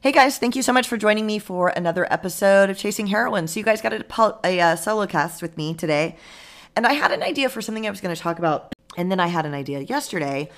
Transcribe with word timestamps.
Hey 0.00 0.12
guys, 0.12 0.38
thank 0.38 0.54
you 0.54 0.62
so 0.62 0.72
much 0.72 0.86
for 0.86 0.96
joining 0.96 1.26
me 1.26 1.40
for 1.40 1.70
another 1.70 2.06
episode 2.08 2.70
of 2.70 2.78
Chasing 2.78 3.08
Heroin. 3.08 3.48
So 3.48 3.58
you 3.58 3.64
guys 3.64 3.82
got 3.82 3.92
a, 3.92 4.38
a 4.44 4.60
uh, 4.60 4.76
solo 4.76 5.08
cast 5.08 5.42
with 5.42 5.56
me 5.56 5.74
today, 5.74 6.14
and 6.76 6.86
I 6.86 6.92
had 6.92 7.10
an 7.10 7.20
idea 7.20 7.48
for 7.48 7.60
something 7.60 7.84
I 7.84 7.90
was 7.90 8.00
going 8.00 8.14
to 8.14 8.20
talk 8.20 8.38
about, 8.38 8.72
and 8.96 9.10
then 9.10 9.18
I 9.18 9.26
had 9.26 9.44
an 9.44 9.54
idea 9.54 9.80
yesterday 9.80 10.50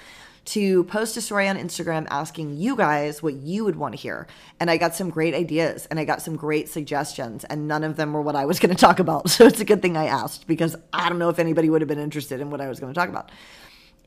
to 0.45 0.85
post 0.85 1.17
a 1.17 1.23
story 1.23 1.49
on 1.49 1.57
Instagram 1.57 2.07
asking 2.11 2.59
you 2.59 2.77
guys 2.77 3.23
what 3.23 3.33
you 3.33 3.65
would 3.65 3.77
want 3.77 3.95
to 3.95 3.99
hear. 3.99 4.27
And 4.61 4.71
I 4.71 4.77
got 4.77 4.95
some 4.95 5.09
great 5.09 5.35
ideas 5.35 5.87
and 5.91 5.99
I 5.99 6.05
got 6.05 6.21
some 6.21 6.37
great 6.37 6.69
suggestions, 6.69 7.45
and 7.45 7.67
none 7.67 7.83
of 7.83 7.97
them 7.97 8.13
were 8.13 8.21
what 8.21 8.37
I 8.37 8.45
was 8.45 8.59
going 8.61 8.77
to 8.77 8.79
talk 8.79 8.99
about. 8.99 9.31
So 9.31 9.47
it's 9.47 9.61
a 9.61 9.65
good 9.65 9.81
thing 9.81 9.97
I 9.97 10.05
asked 10.05 10.49
because 10.49 10.77
I 10.93 11.09
don't 11.09 11.19
know 11.19 11.31
if 11.31 11.39
anybody 11.39 11.71
would 11.71 11.81
have 11.81 11.89
been 11.89 11.99
interested 11.99 12.43
in 12.43 12.51
what 12.51 12.61
I 12.61 12.69
was 12.69 12.79
going 12.79 12.93
to 12.93 13.01
talk 13.01 13.09
about. 13.09 13.31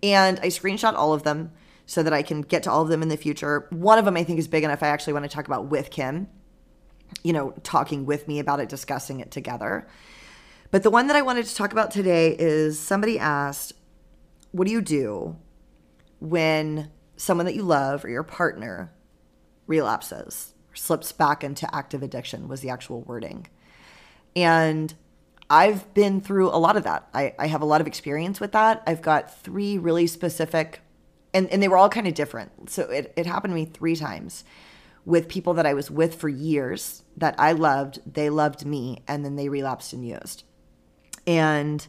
And 0.03 0.39
I 0.41 0.49
screenshot 0.49 0.93
all 0.93 1.11
of 1.11 1.23
them 1.23 1.53
so 1.85 2.03
that 2.03 2.13
I 2.13 2.21
can 2.21 2.41
get 2.41 2.63
to 2.63 2.71
all 2.71 2.81
of 2.81 2.87
them 2.87 3.01
in 3.01 3.09
the 3.09 3.17
future. 3.17 3.67
One 3.69 3.99
of 3.99 4.05
them 4.05 4.15
I 4.15 4.23
think 4.23 4.39
is 4.39 4.47
big 4.47 4.63
enough 4.63 4.83
I 4.83 4.87
actually 4.87 5.13
want 5.13 5.25
to 5.25 5.29
talk 5.29 5.47
about 5.47 5.67
with 5.67 5.89
Kim, 5.89 6.27
you 7.23 7.33
know, 7.33 7.53
talking 7.63 8.05
with 8.05 8.27
me 8.27 8.39
about 8.39 8.59
it, 8.59 8.69
discussing 8.69 9.19
it 9.19 9.31
together. 9.31 9.87
But 10.71 10.83
the 10.83 10.89
one 10.89 11.07
that 11.07 11.15
I 11.15 11.21
wanted 11.21 11.45
to 11.45 11.55
talk 11.55 11.71
about 11.71 11.91
today 11.91 12.35
is 12.37 12.79
somebody 12.79 13.19
asked, 13.19 13.73
What 14.51 14.65
do 14.65 14.71
you 14.71 14.81
do 14.81 15.35
when 16.19 16.89
someone 17.15 17.45
that 17.45 17.55
you 17.55 17.63
love 17.63 18.03
or 18.03 18.09
your 18.09 18.23
partner 18.23 18.91
relapses 19.67 20.53
or 20.71 20.75
slips 20.75 21.11
back 21.11 21.43
into 21.43 21.73
active 21.75 22.01
addiction? 22.01 22.47
Was 22.47 22.61
the 22.61 22.69
actual 22.69 23.01
wording. 23.01 23.47
And 24.35 24.93
I've 25.49 25.93
been 25.93 26.21
through 26.21 26.49
a 26.49 26.57
lot 26.57 26.77
of 26.77 26.83
that. 26.85 27.07
I, 27.13 27.35
I 27.37 27.47
have 27.47 27.61
a 27.61 27.65
lot 27.65 27.81
of 27.81 27.85
experience 27.85 28.39
with 28.39 28.53
that. 28.53 28.81
I've 28.87 29.01
got 29.01 29.37
three 29.43 29.77
really 29.77 30.07
specific 30.07 30.81
and, 31.33 31.49
and 31.49 31.61
they 31.61 31.67
were 31.67 31.77
all 31.77 31.89
kind 31.89 32.07
of 32.07 32.13
different. 32.13 32.69
So 32.69 32.83
it, 32.83 33.13
it 33.15 33.25
happened 33.25 33.51
to 33.51 33.55
me 33.55 33.65
three 33.65 33.95
times 33.95 34.43
with 35.05 35.27
people 35.27 35.53
that 35.55 35.65
I 35.65 35.73
was 35.73 35.91
with 35.91 36.15
for 36.15 36.29
years 36.29 37.03
that 37.17 37.35
I 37.37 37.51
loved, 37.51 37.99
they 38.11 38.29
loved 38.29 38.65
me, 38.65 39.03
and 39.07 39.25
then 39.25 39.35
they 39.35 39.49
relapsed 39.49 39.93
and 39.93 40.07
used. 40.07 40.43
And 41.27 41.85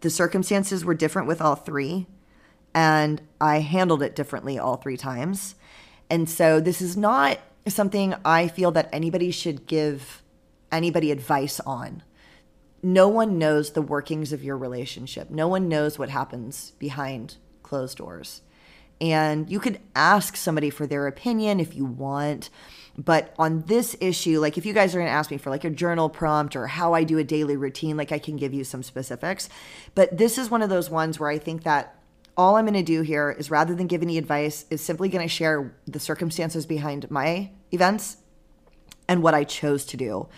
the 0.00 0.10
circumstances 0.10 0.84
were 0.84 0.94
different 0.94 1.28
with 1.28 1.40
all 1.40 1.54
three, 1.54 2.06
and 2.74 3.20
I 3.40 3.60
handled 3.60 4.02
it 4.02 4.14
differently 4.14 4.58
all 4.58 4.76
three 4.76 4.96
times. 4.96 5.54
And 6.08 6.28
so 6.28 6.60
this 6.60 6.80
is 6.80 6.96
not 6.96 7.38
something 7.66 8.14
I 8.24 8.48
feel 8.48 8.70
that 8.72 8.88
anybody 8.92 9.30
should 9.30 9.66
give 9.66 10.22
anybody 10.70 11.10
advice 11.10 11.60
on. 11.60 12.02
No 12.82 13.08
one 13.08 13.38
knows 13.38 13.72
the 13.72 13.82
workings 13.82 14.32
of 14.32 14.44
your 14.44 14.56
relationship. 14.56 15.30
No 15.30 15.48
one 15.48 15.68
knows 15.68 15.98
what 15.98 16.08
happens 16.08 16.72
behind 16.78 17.36
closed 17.62 17.98
doors 17.98 18.42
and 19.00 19.50
you 19.50 19.60
could 19.60 19.80
ask 19.94 20.36
somebody 20.36 20.70
for 20.70 20.86
their 20.86 21.06
opinion 21.06 21.60
if 21.60 21.74
you 21.74 21.84
want. 21.84 22.50
But 22.98 23.34
on 23.38 23.62
this 23.62 23.94
issue 24.00 24.40
like 24.40 24.56
if 24.56 24.64
you 24.64 24.72
guys 24.72 24.94
are 24.94 24.98
going 24.98 25.08
to 25.08 25.12
ask 25.12 25.30
me 25.30 25.36
for 25.36 25.50
like 25.50 25.64
a 25.64 25.70
journal 25.70 26.08
prompt 26.08 26.56
or 26.56 26.66
how 26.66 26.94
i 26.94 27.04
do 27.04 27.18
a 27.18 27.24
daily 27.24 27.56
routine 27.56 27.96
like 27.96 28.10
i 28.10 28.18
can 28.18 28.36
give 28.36 28.54
you 28.54 28.64
some 28.64 28.82
specifics. 28.82 29.48
But 29.94 30.16
this 30.16 30.38
is 30.38 30.50
one 30.50 30.62
of 30.62 30.70
those 30.70 30.88
ones 30.88 31.20
where 31.20 31.28
i 31.28 31.38
think 31.38 31.64
that 31.64 31.96
all 32.36 32.56
i'm 32.56 32.64
going 32.64 32.74
to 32.74 32.82
do 32.82 33.02
here 33.02 33.30
is 33.30 33.50
rather 33.50 33.74
than 33.74 33.86
give 33.86 34.02
any 34.02 34.18
advice 34.18 34.64
is 34.70 34.80
simply 34.80 35.08
going 35.08 35.26
to 35.26 35.28
share 35.28 35.74
the 35.86 36.00
circumstances 36.00 36.66
behind 36.66 37.10
my 37.10 37.50
events 37.72 38.18
and 39.08 39.22
what 39.22 39.34
i 39.34 39.44
chose 39.44 39.84
to 39.84 39.96
do 39.96 40.28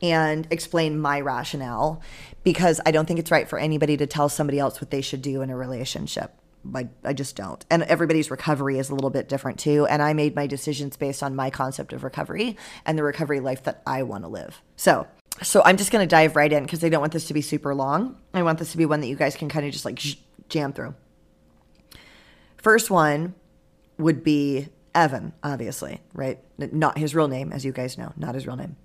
and 0.00 0.48
explain 0.50 0.98
my 0.98 1.20
rationale 1.20 2.00
because 2.42 2.80
i 2.86 2.90
don't 2.90 3.06
think 3.06 3.20
it's 3.20 3.30
right 3.30 3.48
for 3.48 3.58
anybody 3.58 3.96
to 3.96 4.06
tell 4.06 4.28
somebody 4.28 4.58
else 4.58 4.80
what 4.80 4.90
they 4.90 5.02
should 5.02 5.22
do 5.22 5.42
in 5.42 5.50
a 5.50 5.56
relationship 5.56 6.32
I, 6.74 6.88
I 7.04 7.12
just 7.12 7.36
don't. 7.36 7.64
And 7.70 7.82
everybody's 7.84 8.30
recovery 8.30 8.78
is 8.78 8.90
a 8.90 8.94
little 8.94 9.10
bit 9.10 9.28
different 9.28 9.58
too. 9.58 9.86
And 9.86 10.02
I 10.02 10.12
made 10.12 10.36
my 10.36 10.46
decisions 10.46 10.96
based 10.96 11.22
on 11.22 11.34
my 11.34 11.50
concept 11.50 11.92
of 11.92 12.04
recovery 12.04 12.56
and 12.84 12.96
the 12.96 13.02
recovery 13.02 13.40
life 13.40 13.64
that 13.64 13.82
I 13.86 14.02
want 14.04 14.24
to 14.24 14.28
live. 14.28 14.62
So, 14.76 15.06
so 15.42 15.62
I'm 15.64 15.76
just 15.76 15.90
going 15.90 16.06
to 16.06 16.10
dive 16.10 16.36
right 16.36 16.52
in 16.52 16.62
because 16.62 16.84
I 16.84 16.88
don't 16.88 17.00
want 17.00 17.12
this 17.12 17.26
to 17.28 17.34
be 17.34 17.40
super 17.40 17.74
long. 17.74 18.16
I 18.32 18.42
want 18.42 18.58
this 18.58 18.72
to 18.72 18.78
be 18.78 18.86
one 18.86 19.00
that 19.00 19.08
you 19.08 19.16
guys 19.16 19.34
can 19.34 19.48
kind 19.48 19.66
of 19.66 19.72
just 19.72 19.84
like 19.84 20.00
jam 20.48 20.72
through. 20.72 20.94
First 22.58 22.90
one 22.90 23.34
would 23.98 24.22
be 24.22 24.68
Evan, 24.94 25.32
obviously, 25.42 26.00
right? 26.14 26.38
Not 26.58 26.98
his 26.98 27.14
real 27.14 27.28
name, 27.28 27.52
as 27.52 27.64
you 27.64 27.72
guys 27.72 27.98
know, 27.98 28.12
not 28.16 28.34
his 28.34 28.46
real 28.46 28.56
name. 28.56 28.76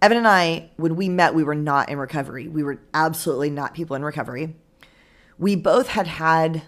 Evan 0.00 0.18
and 0.18 0.28
I, 0.28 0.70
when 0.76 0.96
we 0.96 1.08
met, 1.08 1.34
we 1.34 1.42
were 1.42 1.54
not 1.54 1.88
in 1.88 1.98
recovery. 1.98 2.48
We 2.48 2.62
were 2.62 2.80
absolutely 2.94 3.50
not 3.50 3.74
people 3.74 3.96
in 3.96 4.04
recovery 4.04 4.54
we 5.38 5.56
both 5.56 5.88
had 5.88 6.06
had 6.06 6.62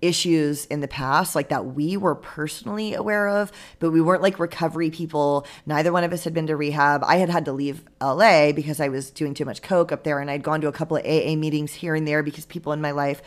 issues 0.00 0.64
in 0.66 0.80
the 0.80 0.88
past 0.88 1.34
like 1.34 1.48
that 1.50 1.66
we 1.66 1.96
were 1.96 2.14
personally 2.14 2.94
aware 2.94 3.28
of 3.28 3.52
but 3.78 3.90
we 3.90 4.00
weren't 4.00 4.22
like 4.22 4.38
recovery 4.38 4.90
people. 4.90 5.46
Neither 5.66 5.92
one 5.92 6.04
of 6.04 6.12
us 6.12 6.24
had 6.24 6.34
been 6.34 6.46
to 6.46 6.56
rehab. 6.56 7.04
I 7.04 7.16
had 7.16 7.28
had 7.28 7.44
to 7.46 7.52
leave 7.52 7.84
la 8.00 8.52
because 8.52 8.80
i 8.80 8.88
was 8.88 9.10
doing 9.10 9.34
too 9.34 9.44
much 9.44 9.62
coke 9.62 9.92
up 9.92 10.04
there 10.04 10.18
and 10.18 10.30
i'd 10.30 10.42
gone 10.42 10.60
to 10.60 10.68
a 10.68 10.72
couple 10.72 10.96
of 10.96 11.04
aa 11.04 11.36
meetings 11.36 11.72
here 11.72 11.94
and 11.94 12.06
there 12.06 12.22
because 12.22 12.46
people 12.46 12.72
in 12.72 12.80
my 12.80 12.90
life 12.90 13.22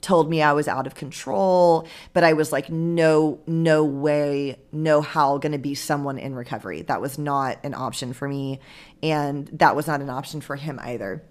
told 0.00 0.28
me 0.28 0.42
i 0.42 0.52
was 0.52 0.68
out 0.68 0.86
of 0.86 0.94
control 0.94 1.86
but 2.12 2.24
i 2.24 2.32
was 2.32 2.52
like 2.52 2.70
no 2.70 3.40
no 3.46 3.84
way 3.84 4.56
no 4.70 5.00
how 5.00 5.38
to 5.38 5.58
be 5.58 5.74
someone 5.74 6.18
in 6.18 6.34
recovery. 6.34 6.82
That 6.82 7.00
was 7.00 7.18
not 7.18 7.58
an 7.64 7.74
option 7.74 8.12
for 8.12 8.28
me 8.28 8.60
and 9.02 9.48
that 9.48 9.74
was 9.74 9.86
not 9.86 10.00
an 10.00 10.10
option 10.10 10.40
for 10.40 10.56
him 10.56 10.78
either 10.82 11.24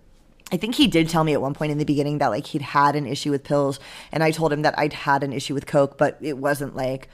I 0.52 0.58
think 0.58 0.76
he 0.76 0.88
did 0.88 1.08
tell 1.08 1.24
me 1.24 1.34
at 1.34 1.42
one 1.42 1.54
point 1.54 1.72
in 1.72 1.78
the 1.78 1.86
beginning 1.86 2.18
that 2.18 2.28
like 2.28 2.46
he'd 2.46 2.62
had 2.62 2.96
an 2.96 3.08
issue 3.08 3.32
with 3.32 3.44
pills, 3.44 3.80
and 4.12 4.22
I 4.22 4.32
told 4.32 4.52
him 4.52 4.64
that 4.64 4.78
I'd 4.78 4.94
had 4.94 5.24
an 5.24 5.32
issue 5.32 5.54
with 5.54 5.66
coke, 5.66 5.98
but 5.98 6.18
it 6.22 6.38
wasn't 6.38 6.76
like, 6.76 7.08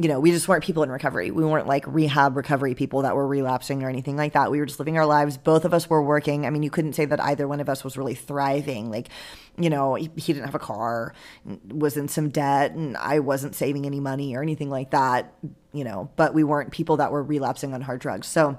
you 0.00 0.06
know, 0.06 0.20
we 0.20 0.30
just 0.30 0.46
weren't 0.46 0.62
people 0.62 0.84
in 0.84 0.90
recovery. 0.90 1.32
We 1.32 1.44
weren't 1.44 1.66
like 1.66 1.84
rehab 1.88 2.36
recovery 2.36 2.76
people 2.76 3.02
that 3.02 3.16
were 3.16 3.26
relapsing 3.26 3.82
or 3.82 3.88
anything 3.88 4.16
like 4.16 4.34
that. 4.34 4.52
We 4.52 4.60
were 4.60 4.66
just 4.66 4.78
living 4.78 4.96
our 4.96 5.06
lives. 5.06 5.36
Both 5.36 5.64
of 5.64 5.74
us 5.74 5.90
were 5.90 6.00
working. 6.00 6.46
I 6.46 6.50
mean, 6.50 6.62
you 6.62 6.70
couldn't 6.70 6.92
say 6.92 7.04
that 7.04 7.20
either 7.20 7.48
one 7.48 7.58
of 7.58 7.68
us 7.68 7.82
was 7.82 7.98
really 7.98 8.14
thriving. 8.14 8.92
Like, 8.92 9.08
you 9.58 9.70
know, 9.70 9.96
he, 9.96 10.08
he 10.14 10.32
didn't 10.32 10.44
have 10.46 10.54
a 10.54 10.60
car, 10.60 11.14
was 11.66 11.96
in 11.96 12.06
some 12.06 12.28
debt, 12.28 12.72
and 12.72 12.96
I 12.96 13.18
wasn't 13.18 13.56
saving 13.56 13.86
any 13.86 13.98
money 13.98 14.36
or 14.36 14.42
anything 14.42 14.70
like 14.70 14.90
that, 14.90 15.34
you 15.72 15.82
know, 15.82 16.12
but 16.14 16.32
we 16.32 16.44
weren't 16.44 16.70
people 16.70 16.98
that 16.98 17.10
were 17.10 17.24
relapsing 17.24 17.74
on 17.74 17.80
hard 17.80 18.00
drugs. 18.00 18.28
So, 18.28 18.56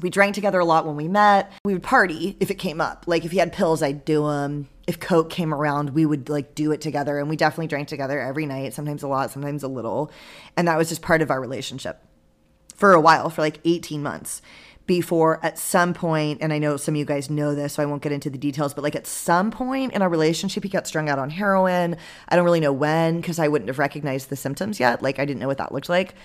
we 0.00 0.10
drank 0.10 0.34
together 0.34 0.58
a 0.58 0.64
lot 0.64 0.86
when 0.86 0.96
we 0.96 1.08
met. 1.08 1.52
We 1.64 1.74
would 1.74 1.82
party 1.82 2.36
if 2.40 2.50
it 2.50 2.54
came 2.54 2.80
up. 2.80 3.04
Like 3.06 3.24
if 3.24 3.32
he 3.32 3.38
had 3.38 3.52
pills, 3.52 3.82
I'd 3.82 4.04
do 4.04 4.26
them. 4.26 4.68
If 4.86 4.98
Coke 4.98 5.30
came 5.30 5.52
around, 5.52 5.90
we 5.90 6.06
would 6.06 6.28
like 6.28 6.54
do 6.54 6.72
it 6.72 6.80
together. 6.80 7.18
And 7.18 7.28
we 7.28 7.36
definitely 7.36 7.68
drank 7.68 7.88
together 7.88 8.18
every 8.18 8.46
night, 8.46 8.74
sometimes 8.74 9.02
a 9.02 9.08
lot, 9.08 9.30
sometimes 9.30 9.62
a 9.62 9.68
little. 9.68 10.10
And 10.56 10.66
that 10.68 10.78
was 10.78 10.88
just 10.88 11.02
part 11.02 11.22
of 11.22 11.30
our 11.30 11.40
relationship 11.40 12.02
for 12.74 12.92
a 12.92 13.00
while, 13.00 13.30
for 13.30 13.42
like 13.42 13.60
18 13.64 14.02
months. 14.02 14.42
Before 14.84 15.38
at 15.44 15.58
some 15.58 15.94
point, 15.94 16.42
and 16.42 16.52
I 16.52 16.58
know 16.58 16.76
some 16.76 16.94
of 16.94 16.98
you 16.98 17.04
guys 17.04 17.30
know 17.30 17.54
this, 17.54 17.74
so 17.74 17.82
I 17.84 17.86
won't 17.86 18.02
get 18.02 18.10
into 18.10 18.28
the 18.28 18.36
details, 18.36 18.74
but 18.74 18.82
like 18.82 18.96
at 18.96 19.06
some 19.06 19.52
point 19.52 19.92
in 19.92 20.02
our 20.02 20.08
relationship, 20.08 20.64
he 20.64 20.68
got 20.68 20.88
strung 20.88 21.08
out 21.08 21.20
on 21.20 21.30
heroin. 21.30 21.96
I 22.28 22.34
don't 22.34 22.44
really 22.44 22.58
know 22.58 22.72
when 22.72 23.20
because 23.20 23.38
I 23.38 23.46
wouldn't 23.46 23.68
have 23.68 23.78
recognized 23.78 24.28
the 24.28 24.34
symptoms 24.34 24.80
yet. 24.80 25.00
Like 25.00 25.20
I 25.20 25.24
didn't 25.24 25.38
know 25.38 25.46
what 25.46 25.58
that 25.58 25.70
looked 25.70 25.88
like 25.88 26.16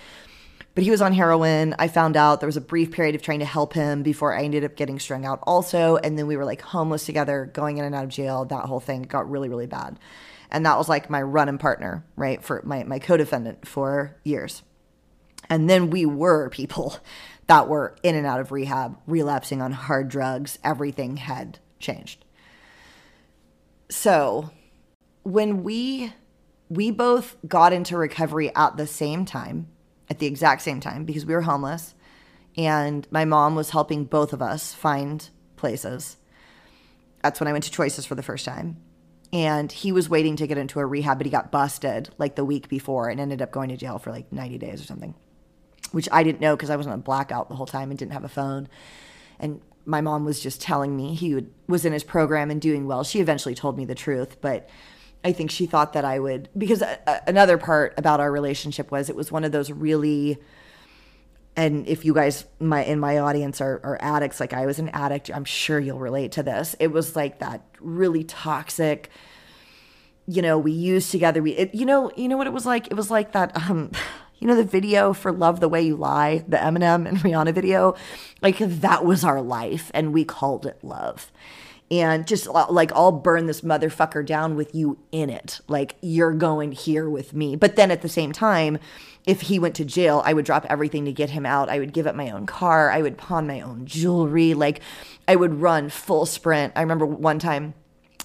but 0.74 0.84
he 0.84 0.90
was 0.90 1.02
on 1.02 1.12
heroin. 1.12 1.74
I 1.78 1.88
found 1.88 2.16
out 2.16 2.40
there 2.40 2.46
was 2.46 2.56
a 2.56 2.60
brief 2.60 2.92
period 2.92 3.14
of 3.14 3.22
trying 3.22 3.40
to 3.40 3.44
help 3.44 3.74
him 3.74 4.02
before 4.02 4.34
I 4.34 4.44
ended 4.44 4.64
up 4.64 4.76
getting 4.76 4.98
strung 4.98 5.26
out 5.26 5.40
also. 5.42 5.96
And 5.96 6.18
then 6.18 6.26
we 6.26 6.36
were 6.36 6.44
like 6.44 6.60
homeless 6.60 7.04
together, 7.04 7.50
going 7.52 7.78
in 7.78 7.84
and 7.84 7.94
out 7.94 8.04
of 8.04 8.10
jail. 8.10 8.44
That 8.44 8.66
whole 8.66 8.80
thing 8.80 9.02
got 9.02 9.28
really, 9.28 9.48
really 9.48 9.66
bad. 9.66 9.98
And 10.50 10.64
that 10.64 10.78
was 10.78 10.88
like 10.88 11.10
my 11.10 11.20
running 11.20 11.58
partner, 11.58 12.04
right? 12.16 12.42
For 12.42 12.62
my, 12.64 12.84
my 12.84 12.98
co 12.98 13.16
defendant 13.16 13.66
for 13.66 14.16
years. 14.24 14.62
And 15.50 15.68
then 15.68 15.90
we 15.90 16.06
were 16.06 16.48
people 16.50 16.96
that 17.48 17.68
were 17.68 17.96
in 18.02 18.14
and 18.14 18.26
out 18.26 18.40
of 18.40 18.52
rehab, 18.52 18.98
relapsing 19.06 19.60
on 19.60 19.72
hard 19.72 20.08
drugs. 20.08 20.58
Everything 20.62 21.16
had 21.16 21.58
changed. 21.80 22.24
So 23.90 24.50
when 25.22 25.62
we 25.62 26.12
we 26.70 26.90
both 26.90 27.36
got 27.46 27.72
into 27.72 27.96
recovery 27.96 28.54
at 28.54 28.76
the 28.76 28.86
same 28.86 29.24
time 29.24 29.68
at 30.10 30.18
the 30.18 30.26
exact 30.26 30.62
same 30.62 30.80
time 30.80 31.04
because 31.04 31.26
we 31.26 31.34
were 31.34 31.42
homeless 31.42 31.94
and 32.56 33.06
my 33.10 33.24
mom 33.24 33.54
was 33.54 33.70
helping 33.70 34.04
both 34.04 34.32
of 34.32 34.42
us 34.42 34.74
find 34.74 35.28
places. 35.56 36.16
That's 37.22 37.40
when 37.40 37.48
I 37.48 37.52
went 37.52 37.64
to 37.64 37.70
Choices 37.70 38.04
for 38.04 38.16
the 38.16 38.22
first 38.22 38.44
time. 38.44 38.78
And 39.32 39.70
he 39.70 39.92
was 39.92 40.08
waiting 40.08 40.36
to 40.36 40.46
get 40.46 40.58
into 40.58 40.80
a 40.80 40.86
rehab, 40.86 41.18
but 41.18 41.26
he 41.26 41.30
got 41.30 41.52
busted 41.52 42.10
like 42.18 42.34
the 42.34 42.44
week 42.44 42.68
before 42.68 43.08
and 43.08 43.20
ended 43.20 43.42
up 43.42 43.52
going 43.52 43.68
to 43.68 43.76
jail 43.76 43.98
for 43.98 44.10
like 44.10 44.32
90 44.32 44.58
days 44.58 44.80
or 44.80 44.84
something, 44.84 45.14
which 45.92 46.08
I 46.10 46.22
didn't 46.22 46.40
know 46.40 46.56
because 46.56 46.70
I 46.70 46.76
was 46.76 46.86
on 46.86 46.94
a 46.94 46.98
blackout 46.98 47.48
the 47.48 47.54
whole 47.54 47.66
time 47.66 47.90
and 47.90 47.98
didn't 47.98 48.14
have 48.14 48.24
a 48.24 48.28
phone. 48.28 48.68
And 49.38 49.60
my 49.84 50.00
mom 50.00 50.24
was 50.24 50.40
just 50.40 50.62
telling 50.62 50.96
me 50.96 51.14
he 51.14 51.34
would, 51.34 51.52
was 51.66 51.84
in 51.84 51.92
his 51.92 52.04
program 52.04 52.50
and 52.50 52.60
doing 52.60 52.86
well. 52.86 53.04
She 53.04 53.20
eventually 53.20 53.54
told 53.54 53.76
me 53.76 53.84
the 53.84 53.94
truth, 53.94 54.40
but 54.40 54.68
I 55.24 55.32
think 55.32 55.50
she 55.50 55.66
thought 55.66 55.92
that 55.94 56.04
I 56.04 56.18
would 56.18 56.48
because 56.56 56.82
a, 56.82 56.98
a, 57.06 57.20
another 57.26 57.58
part 57.58 57.94
about 57.96 58.20
our 58.20 58.30
relationship 58.30 58.90
was 58.90 59.08
it 59.10 59.16
was 59.16 59.32
one 59.32 59.44
of 59.44 59.52
those 59.52 59.70
really 59.70 60.38
and 61.56 61.88
if 61.88 62.04
you 62.04 62.14
guys 62.14 62.44
my 62.60 62.84
in 62.84 63.00
my 63.00 63.18
audience 63.18 63.60
are, 63.60 63.80
are 63.82 63.98
addicts 64.00 64.38
like 64.40 64.52
I 64.52 64.66
was 64.66 64.78
an 64.78 64.90
addict, 64.90 65.30
I'm 65.30 65.44
sure 65.44 65.80
you'll 65.80 65.98
relate 65.98 66.32
to 66.32 66.42
this. 66.42 66.76
It 66.78 66.92
was 66.92 67.16
like 67.16 67.40
that 67.40 67.64
really 67.80 68.24
toxic 68.24 69.10
you 70.30 70.42
know, 70.42 70.58
we 70.58 70.72
used 70.72 71.10
together 71.10 71.42
we 71.42 71.52
it, 71.52 71.74
you 71.74 71.86
know, 71.86 72.12
you 72.16 72.28
know 72.28 72.36
what 72.36 72.46
it 72.46 72.52
was 72.52 72.66
like? 72.66 72.86
It 72.88 72.94
was 72.94 73.10
like 73.10 73.32
that 73.32 73.56
um 73.70 73.90
You 74.40 74.46
know, 74.46 74.54
the 74.54 74.64
video 74.64 75.12
for 75.12 75.32
Love 75.32 75.60
the 75.60 75.68
Way 75.68 75.82
You 75.82 75.96
Lie, 75.96 76.44
the 76.46 76.58
Eminem 76.58 77.08
and 77.08 77.18
Rihanna 77.18 77.52
video? 77.52 77.96
Like, 78.40 78.58
that 78.58 79.04
was 79.04 79.24
our 79.24 79.42
life, 79.42 79.90
and 79.94 80.12
we 80.12 80.24
called 80.24 80.64
it 80.64 80.78
love. 80.82 81.32
And 81.90 82.26
just 82.26 82.46
uh, 82.48 82.66
like, 82.68 82.92
I'll 82.92 83.12
burn 83.12 83.46
this 83.46 83.62
motherfucker 83.62 84.24
down 84.24 84.56
with 84.56 84.74
you 84.74 84.98
in 85.10 85.30
it. 85.30 85.60
Like, 85.68 85.96
you're 86.02 86.32
going 86.32 86.72
here 86.72 87.08
with 87.08 87.32
me. 87.32 87.56
But 87.56 87.76
then 87.76 87.90
at 87.90 88.02
the 88.02 88.08
same 88.08 88.32
time, 88.32 88.78
if 89.24 89.42
he 89.42 89.58
went 89.58 89.74
to 89.76 89.84
jail, 89.84 90.22
I 90.24 90.34
would 90.34 90.44
drop 90.44 90.66
everything 90.68 91.04
to 91.06 91.12
get 91.12 91.30
him 91.30 91.46
out. 91.46 91.68
I 91.68 91.78
would 91.78 91.92
give 91.92 92.06
up 92.06 92.14
my 92.14 92.30
own 92.30 92.46
car. 92.46 92.90
I 92.90 93.00
would 93.00 93.16
pawn 93.16 93.46
my 93.46 93.60
own 93.60 93.86
jewelry. 93.86 94.54
Like, 94.54 94.80
I 95.26 95.36
would 95.36 95.60
run 95.60 95.88
full 95.88 96.26
sprint. 96.26 96.74
I 96.76 96.82
remember 96.82 97.06
one 97.06 97.38
time 97.38 97.74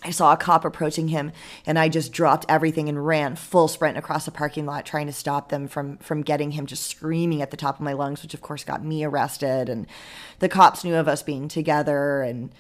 I 0.06 0.12
saw 0.12 0.33
a 0.33 0.38
cop 0.38 0.66
approaching 0.66 1.07
him 1.07 1.31
and 1.66 1.80
I 1.80 1.89
just 1.89 2.12
dropped 2.12 2.45
everything 2.50 2.89
and 2.89 3.06
ran 3.06 3.36
full 3.36 3.68
sprint 3.68 3.98
across 3.98 4.25
the 4.25 4.31
parking 4.31 4.66
lot 4.66 4.86
trying 4.86 5.07
to 5.07 5.13
stop 5.13 5.50
them 5.50 5.68
from 5.68 5.98
from 5.98 6.21
getting 6.21 6.51
him 6.51 6.66
just 6.66 6.88
screaming 6.88 7.42
at 7.42 7.51
the 7.51 7.57
top 7.57 7.75
of 7.75 7.81
my 7.81 7.94
lungs 7.94 8.21
which 8.21 8.33
of 8.33 8.42
course 8.42 8.63
got 8.63 8.83
me 8.83 9.04
arrested 9.04 9.69
and 9.69 9.88
the 10.39 10.50
cops 10.50 10.83
knew 10.83 10.95
of 10.95 11.07
us 11.07 11.24
being 11.24 11.48
together 11.48 12.21
and 12.21 12.54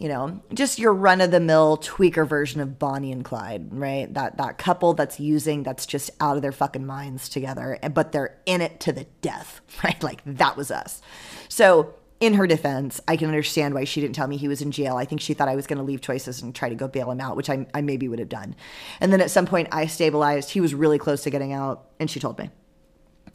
you 0.00 0.08
know 0.08 0.42
just 0.52 0.80
your 0.80 0.92
run 0.92 1.20
of 1.20 1.30
the 1.30 1.38
mill 1.38 1.78
tweaker 1.78 2.26
version 2.26 2.60
of 2.60 2.78
Bonnie 2.78 3.12
and 3.12 3.24
Clyde 3.24 3.68
right 3.72 4.12
that 4.14 4.38
that 4.38 4.58
couple 4.58 4.94
that's 4.94 5.20
using 5.20 5.62
that's 5.62 5.86
just 5.86 6.10
out 6.20 6.34
of 6.34 6.42
their 6.42 6.50
fucking 6.50 6.84
minds 6.84 7.28
together 7.28 7.78
but 7.92 8.10
they're 8.10 8.36
in 8.46 8.60
it 8.60 8.80
to 8.80 8.92
the 8.92 9.04
death 9.20 9.60
right 9.84 10.02
like 10.02 10.22
that 10.24 10.56
was 10.56 10.72
us 10.72 11.00
so 11.48 11.94
in 12.20 12.34
her 12.34 12.46
defense, 12.46 13.00
I 13.08 13.16
can 13.16 13.28
understand 13.28 13.72
why 13.72 13.84
she 13.84 14.02
didn't 14.02 14.14
tell 14.14 14.28
me 14.28 14.36
he 14.36 14.46
was 14.46 14.60
in 14.60 14.70
jail. 14.70 14.96
I 14.96 15.06
think 15.06 15.22
she 15.22 15.32
thought 15.32 15.48
I 15.48 15.56
was 15.56 15.66
going 15.66 15.78
to 15.78 15.82
leave 15.82 16.02
choices 16.02 16.42
and 16.42 16.54
try 16.54 16.68
to 16.68 16.74
go 16.74 16.86
bail 16.86 17.10
him 17.10 17.18
out, 17.18 17.34
which 17.34 17.48
I, 17.48 17.66
I 17.72 17.80
maybe 17.80 18.08
would 18.08 18.18
have 18.18 18.28
done. 18.28 18.54
And 19.00 19.10
then 19.10 19.22
at 19.22 19.30
some 19.30 19.46
point, 19.46 19.68
I 19.72 19.86
stabilized. 19.86 20.50
He 20.50 20.60
was 20.60 20.74
really 20.74 20.98
close 20.98 21.22
to 21.22 21.30
getting 21.30 21.54
out, 21.54 21.86
and 21.98 22.10
she 22.10 22.20
told 22.20 22.38
me. 22.38 22.50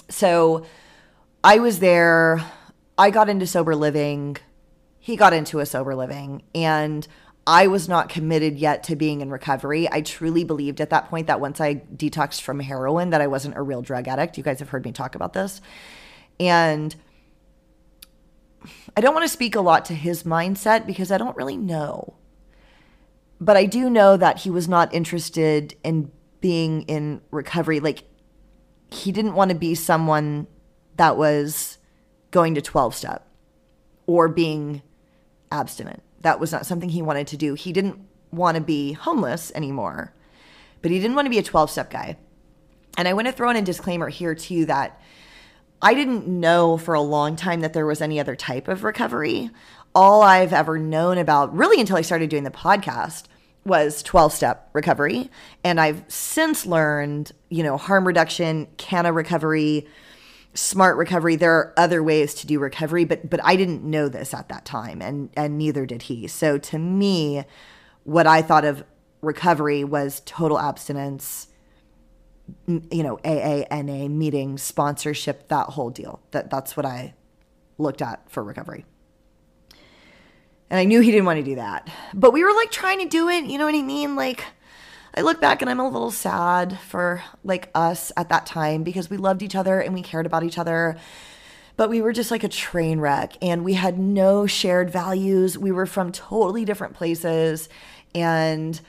So 0.09 0.67
I 1.43 1.57
was 1.57 1.79
there. 1.79 2.45
I 2.95 3.09
got 3.09 3.27
into 3.27 3.47
sober 3.47 3.75
living. 3.75 4.37
He 5.05 5.17
got 5.17 5.33
into 5.33 5.59
a 5.59 5.67
sober 5.67 5.93
living. 5.93 6.41
And 6.55 7.07
I 7.45 7.67
was 7.67 7.87
not 7.87 8.09
committed 8.09 8.57
yet 8.57 8.81
to 8.85 8.95
being 8.95 9.21
in 9.21 9.29
recovery. 9.29 9.87
I 9.91 10.01
truly 10.01 10.43
believed 10.43 10.81
at 10.81 10.89
that 10.89 11.09
point 11.11 11.27
that 11.27 11.39
once 11.39 11.61
I 11.61 11.75
detoxed 11.95 12.41
from 12.41 12.59
heroin, 12.59 13.11
that 13.11 13.21
I 13.21 13.27
wasn't 13.27 13.55
a 13.55 13.61
real 13.61 13.83
drug 13.83 14.07
addict. 14.07 14.35
You 14.35 14.43
guys 14.43 14.57
have 14.57 14.69
heard 14.69 14.83
me 14.83 14.91
talk 14.91 15.13
about 15.13 15.33
this. 15.33 15.61
And 16.39 16.95
I 18.97 19.01
don't 19.01 19.13
want 19.13 19.25
to 19.25 19.29
speak 19.29 19.53
a 19.55 19.61
lot 19.61 19.85
to 19.85 19.93
his 19.93 20.23
mindset 20.23 20.87
because 20.87 21.11
I 21.11 21.19
don't 21.19 21.37
really 21.37 21.55
know. 21.55 22.15
But 23.39 23.57
I 23.57 23.67
do 23.67 23.91
know 23.91 24.17
that 24.17 24.39
he 24.39 24.49
was 24.49 24.67
not 24.67 24.91
interested 24.91 25.75
in 25.83 26.11
being 26.41 26.81
in 26.83 27.21
recovery. 27.29 27.79
Like, 27.79 28.05
he 28.89 29.11
didn't 29.11 29.35
want 29.35 29.49
to 29.49 29.55
be 29.55 29.75
someone 29.75 30.47
that 30.97 31.15
was 31.15 31.77
going 32.31 32.55
to 32.55 32.61
12 32.63 32.95
step 32.95 33.27
or 34.07 34.27
being 34.27 34.81
abstinent. 35.55 36.03
That 36.21 36.39
was 36.39 36.51
not 36.51 36.65
something 36.65 36.89
he 36.89 37.01
wanted 37.01 37.27
to 37.27 37.37
do. 37.37 37.53
He 37.53 37.71
didn't 37.71 37.99
want 38.31 38.55
to 38.55 38.61
be 38.61 38.93
homeless 38.93 39.51
anymore, 39.55 40.13
but 40.81 40.91
he 40.91 40.99
didn't 40.99 41.15
want 41.15 41.25
to 41.25 41.31
be 41.31 41.37
a 41.37 41.43
12 41.43 41.71
step 41.71 41.89
guy. 41.89 42.17
And 42.97 43.07
I 43.07 43.13
want 43.13 43.27
to 43.27 43.33
throw 43.33 43.49
in 43.49 43.55
a 43.55 43.61
disclaimer 43.61 44.09
here, 44.09 44.35
too, 44.35 44.65
that 44.65 45.01
I 45.81 45.93
didn't 45.93 46.27
know 46.27 46.77
for 46.77 46.93
a 46.93 47.01
long 47.01 47.35
time 47.35 47.61
that 47.61 47.73
there 47.73 47.85
was 47.85 48.01
any 48.01 48.19
other 48.19 48.35
type 48.35 48.67
of 48.67 48.83
recovery. 48.83 49.49
All 49.93 50.21
I've 50.21 50.53
ever 50.53 50.77
known 50.77 51.17
about, 51.17 51.55
really 51.55 51.79
until 51.79 51.97
I 51.97 52.01
started 52.01 52.29
doing 52.29 52.43
the 52.43 52.51
podcast, 52.51 53.25
was 53.65 54.03
12 54.03 54.31
step 54.31 54.69
recovery. 54.73 55.29
And 55.63 55.79
I've 55.79 56.03
since 56.07 56.65
learned, 56.65 57.31
you 57.49 57.63
know, 57.63 57.77
harm 57.77 58.05
reduction, 58.07 58.67
canna 58.77 59.11
recovery, 59.11 59.87
smart 60.55 60.97
recovery. 60.97 61.35
There 61.35 61.53
are 61.53 61.73
other 61.77 62.01
ways 62.01 62.33
to 62.35 62.47
do 62.47 62.59
recovery, 62.59 63.05
but 63.05 63.29
but 63.29 63.39
I 63.43 63.55
didn't 63.55 63.83
know 63.83 64.09
this 64.09 64.33
at 64.33 64.49
that 64.49 64.65
time 64.65 65.01
and 65.01 65.29
and 65.35 65.57
neither 65.57 65.85
did 65.85 66.03
he. 66.03 66.27
So 66.27 66.57
to 66.57 66.79
me, 66.79 67.43
what 68.03 68.25
I 68.25 68.41
thought 68.41 68.65
of 68.65 68.83
recovery 69.21 69.83
was 69.83 70.21
total 70.25 70.59
abstinence, 70.59 71.47
you 72.67 73.03
know, 73.03 73.17
AANA 73.17 74.09
meeting, 74.09 74.57
sponsorship, 74.57 75.49
that 75.49 75.67
whole 75.67 75.89
deal. 75.89 76.21
That 76.31 76.49
that's 76.49 76.77
what 76.77 76.85
I 76.85 77.13
looked 77.77 78.01
at 78.01 78.29
for 78.31 78.43
recovery. 78.43 78.85
And 80.69 80.79
I 80.79 80.85
knew 80.85 81.01
he 81.01 81.11
didn't 81.11 81.25
want 81.25 81.37
to 81.37 81.43
do 81.43 81.55
that. 81.55 81.89
But 82.13 82.31
we 82.31 82.43
were 82.43 82.53
like 82.53 82.71
trying 82.71 82.99
to 82.99 83.07
do 83.07 83.29
it, 83.29 83.45
you 83.45 83.57
know 83.57 83.65
what 83.65 83.75
I 83.75 83.81
mean? 83.81 84.15
Like 84.15 84.43
I 85.17 85.21
look 85.21 85.39
back 85.39 85.61
and 85.61 85.71
I'm 85.71 85.79
a 85.79 85.87
little 85.87 86.11
sad 86.11 86.77
for 86.77 87.23
like 87.43 87.69
us 87.73 88.11
at 88.17 88.27
that 88.29 88.45
time 88.45 88.83
because 88.83 89.09
we 89.09 89.15
loved 89.15 89.41
each 89.41 89.55
other 89.55 89.79
and 89.79 89.93
we 89.93 90.01
cared 90.01 90.25
about 90.25 90.43
each 90.43 90.57
other. 90.57 90.97
But 91.77 91.89
we 91.89 92.01
were 92.01 92.11
just 92.11 92.31
like 92.31 92.43
a 92.43 92.49
train 92.49 92.99
wreck 92.99 93.37
and 93.41 93.63
we 93.63 93.73
had 93.73 93.97
no 93.97 94.45
shared 94.45 94.89
values. 94.89 95.57
We 95.57 95.71
were 95.71 95.85
from 95.85 96.11
totally 96.11 96.65
different 96.65 96.95
places 96.95 97.69
and 98.13 98.79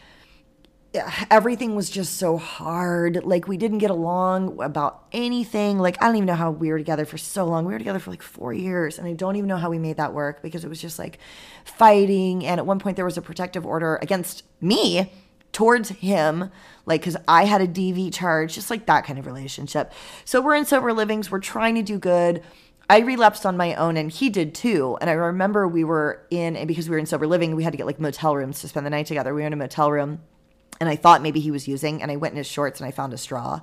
everything 1.30 1.76
was 1.76 1.90
just 1.90 2.16
so 2.16 2.38
hard. 2.38 3.24
Like 3.24 3.46
we 3.46 3.56
didn't 3.56 3.78
get 3.78 3.90
along 3.90 4.60
about 4.60 5.04
anything. 5.12 5.78
Like 5.78 6.02
I 6.02 6.06
don't 6.06 6.16
even 6.16 6.26
know 6.26 6.34
how 6.34 6.50
we 6.50 6.70
were 6.70 6.78
together 6.78 7.04
for 7.04 7.18
so 7.18 7.44
long. 7.44 7.66
We 7.66 7.72
were 7.72 7.78
together 7.78 8.00
for 8.00 8.10
like 8.10 8.22
4 8.22 8.52
years 8.52 8.98
and 8.98 9.06
I 9.06 9.12
don't 9.12 9.36
even 9.36 9.46
know 9.46 9.58
how 9.58 9.70
we 9.70 9.78
made 9.78 9.98
that 9.98 10.12
work 10.12 10.42
because 10.42 10.64
it 10.64 10.68
was 10.68 10.80
just 10.80 10.98
like 10.98 11.18
fighting 11.64 12.44
and 12.44 12.58
at 12.58 12.66
one 12.66 12.80
point 12.80 12.96
there 12.96 13.04
was 13.04 13.16
a 13.16 13.22
protective 13.22 13.64
order 13.64 13.96
against 14.02 14.42
me 14.60 15.12
towards 15.56 15.88
him 15.88 16.50
like 16.84 17.02
cuz 17.02 17.16
I 17.26 17.46
had 17.46 17.62
a 17.62 17.66
DV 17.66 18.12
charge, 18.12 18.54
just 18.54 18.68
like 18.68 18.84
that 18.84 19.06
kind 19.06 19.18
of 19.18 19.24
relationship. 19.24 19.90
So 20.26 20.42
we're 20.42 20.54
in 20.54 20.66
sober 20.66 20.92
livings, 20.92 21.30
we're 21.30 21.40
trying 21.40 21.76
to 21.76 21.82
do 21.82 21.98
good. 21.98 22.42
I 22.90 22.98
relapsed 22.98 23.46
on 23.46 23.56
my 23.56 23.74
own 23.74 23.96
and 23.96 24.10
he 24.10 24.28
did 24.28 24.54
too. 24.54 24.98
And 25.00 25.08
I 25.08 25.14
remember 25.14 25.66
we 25.66 25.82
were 25.82 26.26
in, 26.30 26.56
and 26.56 26.68
because 26.68 26.90
we 26.90 26.92
were 26.92 26.98
in 26.98 27.06
sober 27.06 27.26
living, 27.26 27.56
we 27.56 27.64
had 27.64 27.72
to 27.72 27.78
get 27.78 27.86
like 27.86 27.98
motel 27.98 28.36
rooms 28.36 28.60
to 28.60 28.68
spend 28.68 28.84
the 28.84 28.90
night 28.90 29.06
together. 29.06 29.32
We 29.32 29.40
were 29.40 29.46
in 29.46 29.54
a 29.54 29.56
motel 29.56 29.90
room 29.90 30.20
and 30.78 30.90
I 30.90 30.96
thought 30.96 31.22
maybe 31.22 31.40
he 31.40 31.50
was 31.50 31.66
using, 31.66 32.02
and 32.02 32.12
I 32.12 32.16
went 32.16 32.32
in 32.32 32.36
his 32.36 32.46
shorts 32.46 32.78
and 32.78 32.86
I 32.86 32.90
found 32.90 33.14
a 33.14 33.16
straw. 33.16 33.60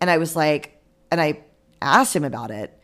And 0.00 0.08
I 0.08 0.16
was 0.16 0.34
like, 0.34 0.80
and 1.10 1.20
I 1.20 1.40
asked 1.82 2.16
him 2.16 2.24
about 2.24 2.50
it. 2.50 2.80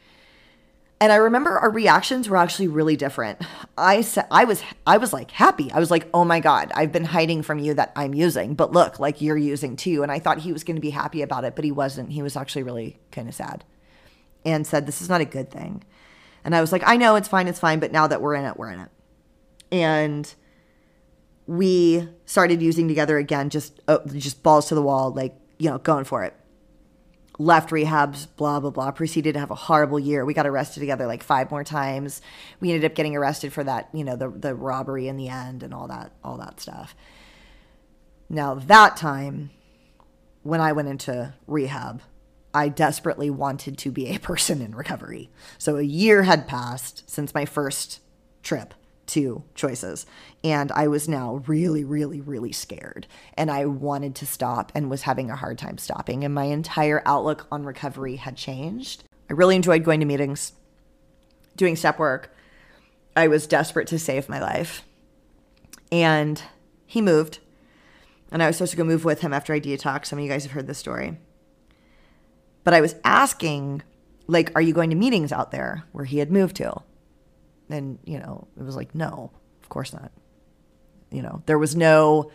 And 1.01 1.11
I 1.11 1.17
remember 1.17 1.59
our 1.59 1.71
reactions 1.71 2.29
were 2.29 2.37
actually 2.37 2.69
really 2.69 2.95
different. 2.95 3.41
I 3.79 4.03
said 4.03 4.27
I 4.31 4.45
was 4.45 4.63
I 4.87 4.99
was 4.99 5.15
like 5.15 5.31
happy. 5.31 5.73
I 5.73 5.79
was 5.79 5.91
like, 5.91 6.09
"Oh 6.13 6.27
my 6.27 6.41
god, 6.41 6.71
I've 6.75 6.93
been 6.93 7.07
hiding 7.07 7.43
from 7.43 7.59
you 7.59 7.73
that 7.75 7.93
I'm 7.97 8.13
using, 8.13 8.55
but 8.55 8.73
look, 8.73 9.01
like 9.01 9.23
you're 9.23 9.39
using 9.39 9.77
too." 9.77 10.03
And 10.03 10.13
I 10.13 10.19
thought 10.19 10.39
he 10.39 10.53
was 10.53 10.63
going 10.63 10.77
to 10.77 10.81
be 10.81 10.91
happy 10.91 11.23
about 11.23 11.45
it, 11.45 11.57
but 11.57 11.65
he 11.65 11.73
wasn't. 11.73 12.11
He 12.11 12.21
was 12.21 12.37
actually 12.37 12.65
really 12.65 12.99
kind 13.13 13.29
of 13.29 13.35
sad. 13.35 13.65
And 14.45 14.67
said, 14.67 14.87
"This 14.87 15.01
is 15.01 15.09
not 15.09 15.23
a 15.23 15.25
good 15.25 15.51
thing." 15.51 15.85
And 16.45 16.55
I 16.55 16.61
was 16.61 16.71
like, 16.71 16.83
"I 16.87 16.97
know 16.99 17.17
it's 17.17 17.29
fine, 17.29 17.49
it's 17.49 17.61
fine, 17.61 17.81
but 17.81 17.93
now 17.93 18.07
that 18.07 18.21
we're 18.21 18.35
in 18.35 18.45
it, 18.45 18.59
we're 18.59 18.71
in 18.71 18.81
it." 18.81 18.91
And 19.73 20.35
we 21.47 22.09
started 22.27 22.61
using 22.61 22.89
together 22.89 23.17
again, 23.17 23.49
just 23.49 23.81
uh, 23.89 23.99
just 24.07 24.43
balls 24.43 24.69
to 24.69 24.75
the 24.75 24.83
wall, 24.83 25.13
like 25.13 25.35
you 25.59 25.71
know, 25.71 25.79
going 25.79 26.05
for 26.05 26.25
it. 26.25 26.35
Left 27.41 27.71
rehabs, 27.71 28.27
blah 28.37 28.61
blah 28.61 28.69
blah. 28.69 28.91
Proceeded 28.91 29.33
to 29.33 29.41
have 29.41 29.51
a 29.51 29.55
horrible 29.55 29.99
year. 29.99 30.27
We 30.27 30.35
got 30.35 30.47
arrested 30.47 30.81
together 30.81 31.07
like 31.07 31.23
five 31.23 31.51
more 31.51 31.65
times. 31.65 32.21
We 32.61 32.71
ended 32.71 32.85
up 32.85 32.95
getting 32.95 33.17
arrested 33.17 33.51
for 33.51 33.65
that, 33.65 33.89
you 33.95 34.05
know, 34.05 34.15
the 34.15 34.29
the 34.29 34.55
robbery 34.55 35.09
in 35.09 35.17
the 35.17 35.29
end 35.29 35.63
and 35.63 35.73
all 35.73 35.89
that 35.89 36.13
all 36.23 36.37
that 36.37 36.61
stuff. 36.61 36.95
Now 38.29 38.53
that 38.57 38.99
time, 38.99 39.53
when 40.43 40.61
I 40.61 40.73
went 40.73 40.89
into 40.89 41.33
rehab, 41.47 42.03
I 42.53 42.69
desperately 42.69 43.31
wanted 43.31 43.79
to 43.79 43.91
be 43.91 44.09
a 44.09 44.19
person 44.21 44.61
in 44.61 44.75
recovery. 44.75 45.31
So 45.57 45.79
a 45.79 45.83
year 45.83 46.25
had 46.25 46.47
passed 46.47 47.09
since 47.09 47.33
my 47.33 47.47
first 47.47 48.01
trip 48.43 48.75
to 49.11 49.45
choices. 49.55 50.07
And 50.43 50.73
I 50.73 50.89
was 50.89 51.09
now 51.09 51.43
really, 51.47 51.85
really, 51.85 52.21
really 52.21 52.53
scared. 52.53 53.07
And 53.35 53.51
I 53.51 53.67
wanted 53.67 54.15
to 54.17 54.27
stop 54.27 54.73
and 54.75 54.91
was 54.91 55.03
having 55.03 55.31
a 55.31 55.37
hard 55.37 55.59
time 55.59 55.79
stopping. 55.79 56.25
And 56.25 56.35
my 56.35 56.45
entire 56.45 57.03
outlook 57.05 57.47
on 57.53 57.65
recovery 57.65 58.17
had 58.17 58.37
changed. 58.37 59.05
I 59.29 59.35
really 59.35 59.57
enjoyed 59.57 59.85
going 59.85 60.01
to 60.01 60.07
meetings, 60.07 60.53
doing 61.57 61.77
step 61.77 61.99
work. 61.99 62.35
I 63.15 63.29
was 63.29 63.47
desperate 63.47 63.89
to 63.89 63.99
save 63.99 64.29
my 64.29 64.41
life. 64.41 64.85
And 65.93 66.43
he 66.87 67.01
moved. 67.01 67.39
And 68.33 68.43
I 68.43 68.47
was 68.47 68.57
supposed 68.57 68.73
to 68.73 68.77
go 68.77 68.85
move 68.85 69.05
with 69.05 69.21
him 69.21 69.33
after 69.33 69.53
I 69.53 69.61
detoxed. 69.61 70.07
Some 70.07 70.19
of 70.19 70.25
you 70.25 70.31
guys 70.31 70.45
have 70.45 70.53
heard 70.53 70.67
this 70.67 70.79
story. 70.79 71.19
But 72.63 72.75
I 72.75 72.81
was 72.81 72.95
asking, 73.05 73.83
like, 74.27 74.53
are 74.55 74.63
you 74.63 74.73
going 74.73 74.91
to 74.91 74.97
meetings 74.97 75.33
out 75.33 75.51
there 75.51 75.85
where 75.93 76.05
he 76.05 76.19
had 76.19 76.31
moved 76.31 76.57
to? 76.57 76.83
And, 77.71 77.99
you 78.05 78.19
know, 78.19 78.49
it 78.59 78.63
was 78.63 78.77
like, 78.77 78.95
no, 78.95 79.31
of 79.63 79.69
course 79.69 79.93
not. 79.93 80.13
You 81.11 81.23
know, 81.23 81.43
there 81.47 81.59
was 81.59 81.75
no, 81.75 82.31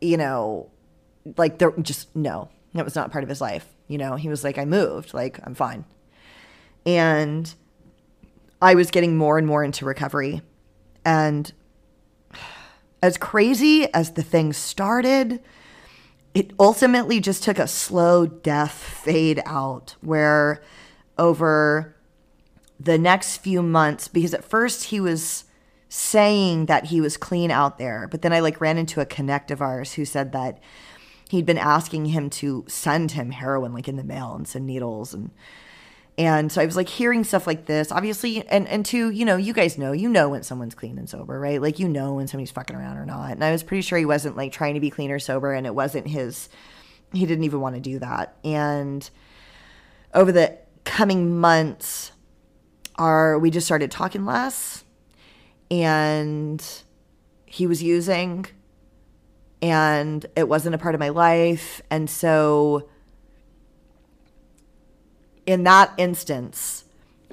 you 0.00 0.16
know, 0.16 0.70
like 1.36 1.58
there 1.58 1.72
just 1.82 2.14
no, 2.16 2.48
that 2.74 2.84
was 2.84 2.94
not 2.94 3.10
part 3.10 3.24
of 3.24 3.28
his 3.28 3.40
life. 3.40 3.66
You 3.88 3.98
know, 3.98 4.16
he 4.16 4.28
was 4.28 4.44
like, 4.44 4.58
I 4.58 4.64
moved, 4.64 5.14
like, 5.14 5.40
I'm 5.42 5.54
fine. 5.54 5.84
And 6.86 7.52
I 8.62 8.74
was 8.74 8.90
getting 8.90 9.16
more 9.16 9.38
and 9.38 9.46
more 9.46 9.64
into 9.64 9.84
recovery. 9.84 10.42
And 11.04 11.52
as 13.02 13.16
crazy 13.16 13.92
as 13.92 14.12
the 14.12 14.22
thing 14.22 14.52
started, 14.52 15.40
it 16.34 16.52
ultimately 16.58 17.20
just 17.20 17.42
took 17.42 17.58
a 17.58 17.66
slow 17.66 18.26
death 18.26 18.72
fade 18.72 19.42
out 19.46 19.96
where 20.00 20.62
over 21.18 21.96
the 22.80 22.98
next 22.98 23.36
few 23.38 23.62
months, 23.62 24.08
because 24.08 24.32
at 24.32 24.44
first 24.44 24.84
he 24.84 25.00
was 25.00 25.44
saying 25.88 26.66
that 26.66 26.86
he 26.86 27.00
was 27.00 27.16
clean 27.16 27.50
out 27.50 27.78
there, 27.78 28.08
but 28.08 28.22
then 28.22 28.32
I 28.32 28.40
like 28.40 28.60
ran 28.60 28.78
into 28.78 29.00
a 29.00 29.06
connect 29.06 29.50
of 29.50 29.60
ours 29.60 29.94
who 29.94 30.04
said 30.04 30.32
that 30.32 30.58
he'd 31.28 31.46
been 31.46 31.58
asking 31.58 32.06
him 32.06 32.30
to 32.30 32.64
send 32.68 33.12
him 33.12 33.32
heroin 33.32 33.72
like 33.72 33.88
in 33.88 33.96
the 33.96 34.04
mail 34.04 34.34
and 34.34 34.48
send 34.48 34.66
needles 34.66 35.14
and 35.14 35.30
and 36.18 36.52
so 36.52 36.60
I 36.60 36.66
was 36.66 36.76
like 36.76 36.88
hearing 36.88 37.24
stuff 37.24 37.46
like 37.46 37.64
this, 37.64 37.90
obviously, 37.90 38.46
and 38.48 38.68
and 38.68 38.84
two, 38.84 39.08
you 39.08 39.24
know, 39.24 39.36
you 39.36 39.54
guys 39.54 39.78
know, 39.78 39.92
you 39.92 40.06
know 40.06 40.28
when 40.28 40.42
someone's 40.42 40.74
clean 40.74 40.98
and 40.98 41.08
sober, 41.08 41.40
right? 41.40 41.62
Like 41.62 41.78
you 41.78 41.88
know 41.88 42.14
when 42.14 42.26
somebody's 42.26 42.50
fucking 42.50 42.76
around 42.76 42.98
or 42.98 43.06
not. 43.06 43.30
And 43.30 43.42
I 43.42 43.52
was 43.52 43.62
pretty 43.62 43.80
sure 43.80 43.98
he 43.98 44.04
wasn't 44.04 44.36
like 44.36 44.52
trying 44.52 44.74
to 44.74 44.80
be 44.80 44.90
clean 44.90 45.10
or 45.10 45.18
sober, 45.18 45.54
and 45.54 45.66
it 45.66 45.74
wasn't 45.74 46.08
his. 46.08 46.50
He 47.14 47.24
didn't 47.24 47.44
even 47.44 47.60
want 47.60 47.76
to 47.76 47.80
do 47.80 48.00
that. 48.00 48.36
And 48.44 49.08
over 50.12 50.30
the 50.30 50.58
coming 50.84 51.38
months, 51.40 52.12
our 52.96 53.38
we 53.38 53.50
just 53.50 53.66
started 53.66 53.90
talking 53.90 54.24
less, 54.24 54.84
and 55.70 56.64
he 57.46 57.66
was 57.66 57.82
using, 57.82 58.46
and 59.62 60.24
it 60.36 60.48
wasn't 60.48 60.74
a 60.74 60.78
part 60.78 60.94
of 60.94 61.00
my 61.00 61.10
life, 61.10 61.80
and 61.90 62.08
so 62.08 62.88
in 65.46 65.64
that 65.64 65.92
instance, 65.96 66.84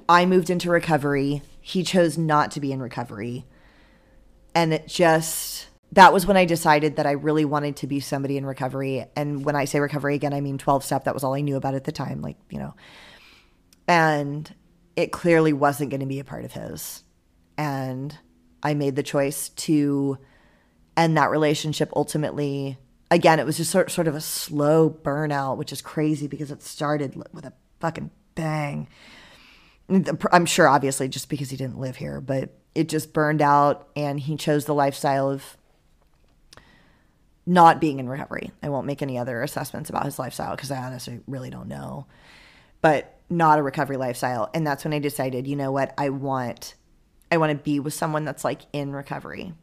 I 0.09 0.25
moved 0.25 0.49
into 0.49 0.69
recovery. 0.69 1.43
He 1.61 1.83
chose 1.83 2.17
not 2.17 2.51
to 2.51 2.59
be 2.59 2.71
in 2.71 2.81
recovery. 2.81 3.45
And 4.55 4.73
it 4.73 4.87
just, 4.87 5.67
that 5.91 6.13
was 6.13 6.25
when 6.25 6.37
I 6.37 6.45
decided 6.45 6.95
that 6.95 7.05
I 7.05 7.11
really 7.11 7.45
wanted 7.45 7.75
to 7.77 7.87
be 7.87 7.99
somebody 7.99 8.37
in 8.37 8.45
recovery. 8.45 9.05
And 9.15 9.45
when 9.45 9.55
I 9.55 9.65
say 9.65 9.79
recovery 9.79 10.15
again, 10.15 10.33
I 10.33 10.41
mean 10.41 10.57
12 10.57 10.83
step. 10.83 11.03
That 11.03 11.13
was 11.13 11.23
all 11.23 11.35
I 11.35 11.41
knew 11.41 11.57
about 11.57 11.75
at 11.75 11.83
the 11.83 11.91
time. 11.91 12.21
Like, 12.21 12.37
you 12.49 12.57
know, 12.57 12.73
and 13.87 14.51
it 14.97 15.11
clearly 15.11 15.53
wasn't 15.53 15.91
going 15.91 16.01
to 16.01 16.07
be 16.07 16.19
a 16.19 16.25
part 16.25 16.43
of 16.43 16.51
his. 16.51 17.03
And 17.57 18.17
I 18.63 18.73
made 18.73 18.95
the 18.95 19.03
choice 19.03 19.49
to 19.49 20.17
end 20.97 21.15
that 21.15 21.29
relationship 21.29 21.91
ultimately. 21.95 22.77
Again, 23.11 23.39
it 23.39 23.45
was 23.45 23.57
just 23.57 23.71
sort, 23.71 23.91
sort 23.91 24.07
of 24.07 24.15
a 24.15 24.21
slow 24.21 24.89
burnout, 24.89 25.57
which 25.57 25.71
is 25.71 25.81
crazy 25.81 26.27
because 26.27 26.51
it 26.51 26.63
started 26.63 27.15
with 27.31 27.45
a 27.45 27.53
fucking 27.79 28.09
bang. 28.33 28.87
I'm 30.31 30.47
sure, 30.47 30.67
obviously, 30.67 31.07
just 31.07 31.29
because 31.29 31.51
he 31.51 31.55
didn't 31.55 31.79
live 31.79 31.95
here, 31.95 32.19
but 32.19 32.57
it 32.75 32.89
just 32.89 33.13
burned 33.13 33.41
out 33.41 33.87
and 33.95 34.19
he 34.19 34.35
chose 34.35 34.65
the 34.65 34.73
lifestyle 34.73 35.29
of 35.29 35.57
not 37.45 37.79
being 37.79 37.99
in 37.99 38.09
recovery. 38.09 38.51
I 38.61 38.69
won't 38.69 38.87
make 38.87 39.01
any 39.01 39.17
other 39.17 39.41
assessments 39.43 39.89
about 39.89 40.05
his 40.05 40.19
lifestyle 40.19 40.55
because 40.55 40.71
I 40.71 40.83
honestly 40.83 41.21
really 41.27 41.49
don't 41.49 41.69
know, 41.69 42.07
but 42.81 43.16
not 43.29 43.59
a 43.59 43.63
recovery 43.63 43.97
lifestyle. 43.97 44.49
And 44.53 44.65
that's 44.65 44.83
when 44.83 44.93
I 44.93 44.99
decided, 44.99 45.47
you 45.47 45.55
know 45.55 45.71
what, 45.71 45.93
I 45.97 46.09
want, 46.09 46.75
I 47.31 47.37
want 47.37 47.51
to 47.51 47.63
be 47.63 47.79
with 47.79 47.93
someone 47.93 48.25
that's 48.25 48.43
like 48.43 48.61
in 48.73 48.91
recovery. 48.93 49.53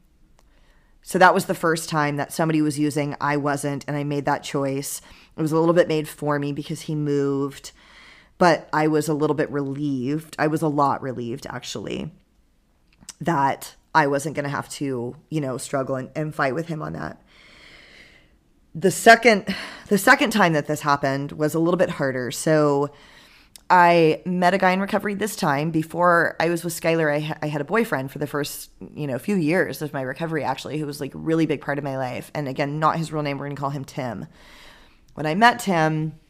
So 1.02 1.18
that 1.18 1.34
was 1.34 1.46
the 1.46 1.54
first 1.54 1.88
time 1.88 2.16
that 2.16 2.32
somebody 2.32 2.62
was 2.62 2.78
using, 2.78 3.14
I 3.20 3.36
wasn't, 3.36 3.84
and 3.86 3.96
I 3.96 4.04
made 4.04 4.24
that 4.24 4.42
choice. 4.42 5.02
It 5.36 5.42
was 5.42 5.52
a 5.52 5.58
little 5.58 5.74
bit 5.74 5.88
made 5.88 6.08
for 6.08 6.38
me 6.38 6.52
because 6.52 6.82
he 6.82 6.94
moved 6.94 7.72
but 8.38 8.68
I 8.72 8.88
was 8.88 9.08
a 9.08 9.14
little 9.14 9.36
bit 9.36 9.50
relieved. 9.50 10.36
I 10.38 10.48
was 10.48 10.62
a 10.62 10.68
lot 10.68 11.02
relieved, 11.02 11.46
actually, 11.48 12.10
that 13.20 13.74
I 13.94 14.06
wasn't 14.06 14.34
going 14.34 14.44
to 14.44 14.50
have 14.50 14.68
to, 14.70 15.16
you 15.30 15.40
know, 15.40 15.56
struggle 15.56 15.96
and, 15.96 16.10
and 16.16 16.34
fight 16.34 16.54
with 16.54 16.66
him 16.66 16.82
on 16.82 16.94
that. 16.94 17.20
The 18.74 18.90
second, 18.90 19.54
the 19.86 19.98
second 19.98 20.30
time 20.30 20.52
that 20.54 20.66
this 20.66 20.80
happened 20.80 21.32
was 21.32 21.54
a 21.54 21.60
little 21.60 21.78
bit 21.78 21.90
harder. 21.90 22.32
So 22.32 22.90
I 23.74 24.22
met 24.24 24.54
a 24.54 24.58
guy 24.58 24.70
in 24.70 24.80
recovery 24.80 25.16
this 25.16 25.34
time. 25.34 25.72
Before 25.72 26.36
I 26.38 26.48
was 26.48 26.62
with 26.62 26.80
Skylar, 26.80 27.12
I, 27.12 27.36
I 27.42 27.48
had 27.48 27.60
a 27.60 27.64
boyfriend 27.64 28.12
for 28.12 28.20
the 28.20 28.26
first, 28.28 28.70
you 28.94 29.08
know, 29.08 29.18
few 29.18 29.34
years 29.34 29.82
of 29.82 29.92
my 29.92 30.02
recovery, 30.02 30.44
actually, 30.44 30.78
who 30.78 30.86
was 30.86 31.00
like 31.00 31.10
really 31.12 31.44
big 31.44 31.60
part 31.60 31.76
of 31.78 31.82
my 31.82 31.98
life. 31.98 32.30
And 32.36 32.46
again, 32.46 32.78
not 32.78 32.98
his 32.98 33.12
real 33.12 33.24
name. 33.24 33.36
We're 33.36 33.46
going 33.46 33.56
to 33.56 33.60
call 33.60 33.70
him 33.70 33.84
Tim. 33.84 34.28
When 35.14 35.26
I 35.26 35.34
met 35.34 35.58
Tim, 35.58 36.20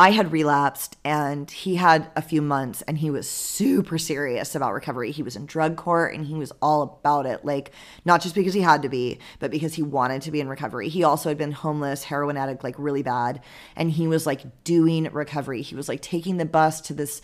I 0.00 0.12
had 0.12 0.32
relapsed 0.32 0.96
and 1.04 1.50
he 1.50 1.76
had 1.76 2.10
a 2.16 2.22
few 2.22 2.40
months 2.40 2.80
and 2.88 2.96
he 2.96 3.10
was 3.10 3.28
super 3.28 3.98
serious 3.98 4.54
about 4.54 4.72
recovery. 4.72 5.10
He 5.10 5.22
was 5.22 5.36
in 5.36 5.44
drug 5.44 5.76
court 5.76 6.14
and 6.14 6.24
he 6.24 6.36
was 6.36 6.54
all 6.62 6.80
about 6.80 7.26
it. 7.26 7.44
Like, 7.44 7.72
not 8.06 8.22
just 8.22 8.34
because 8.34 8.54
he 8.54 8.62
had 8.62 8.80
to 8.80 8.88
be, 8.88 9.18
but 9.40 9.50
because 9.50 9.74
he 9.74 9.82
wanted 9.82 10.22
to 10.22 10.30
be 10.30 10.40
in 10.40 10.48
recovery. 10.48 10.88
He 10.88 11.04
also 11.04 11.28
had 11.28 11.36
been 11.36 11.52
homeless, 11.52 12.04
heroin 12.04 12.38
addict, 12.38 12.64
like 12.64 12.76
really 12.78 13.02
bad. 13.02 13.42
And 13.76 13.90
he 13.90 14.08
was 14.08 14.24
like 14.24 14.64
doing 14.64 15.04
recovery. 15.12 15.60
He 15.60 15.74
was 15.74 15.86
like 15.86 16.00
taking 16.00 16.38
the 16.38 16.46
bus 16.46 16.80
to 16.80 16.94
this 16.94 17.20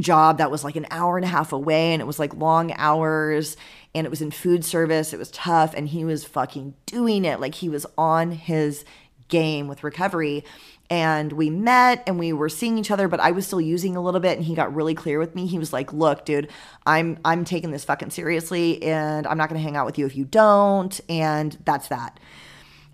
job 0.00 0.38
that 0.38 0.50
was 0.50 0.64
like 0.64 0.76
an 0.76 0.86
hour 0.90 1.18
and 1.18 1.26
a 1.26 1.28
half 1.28 1.52
away 1.52 1.92
and 1.92 2.00
it 2.00 2.06
was 2.06 2.18
like 2.18 2.34
long 2.34 2.72
hours 2.76 3.56
and 3.94 4.06
it 4.06 4.10
was 4.10 4.22
in 4.22 4.30
food 4.30 4.64
service. 4.64 5.12
It 5.12 5.18
was 5.18 5.30
tough 5.30 5.74
and 5.74 5.88
he 5.88 6.06
was 6.06 6.24
fucking 6.24 6.72
doing 6.86 7.26
it. 7.26 7.38
Like, 7.38 7.56
he 7.56 7.68
was 7.68 7.84
on 7.98 8.32
his 8.32 8.86
game 9.28 9.68
with 9.68 9.84
recovery. 9.84 10.44
And 10.90 11.32
we 11.32 11.50
met 11.50 12.02
and 12.06 12.18
we 12.18 12.32
were 12.32 12.48
seeing 12.48 12.76
each 12.76 12.90
other 12.90 13.08
but 13.08 13.18
i 13.18 13.30
was 13.30 13.46
still 13.46 13.60
using 13.60 13.96
a 13.96 14.02
little 14.02 14.20
bit 14.20 14.36
and 14.36 14.46
he 14.46 14.54
got 14.54 14.74
really 14.74 14.94
clear 14.94 15.18
with 15.18 15.34
me. 15.34 15.46
He 15.46 15.58
was 15.58 15.72
like 15.72 15.92
look 15.92 16.24
dude 16.24 16.50
i'm 16.86 17.18
i'm 17.24 17.44
taking 17.44 17.70
this 17.70 17.84
fucking 17.84 18.10
seriously 18.10 18.82
and 18.82 19.26
i'm 19.26 19.38
not 19.38 19.48
going 19.48 19.58
to 19.58 19.64
hang 19.64 19.76
out 19.76 19.86
with 19.86 19.98
you 19.98 20.06
if 20.06 20.16
you 20.16 20.24
don't 20.24 21.00
and 21.08 21.56
that's 21.64 21.88
that. 21.88 22.20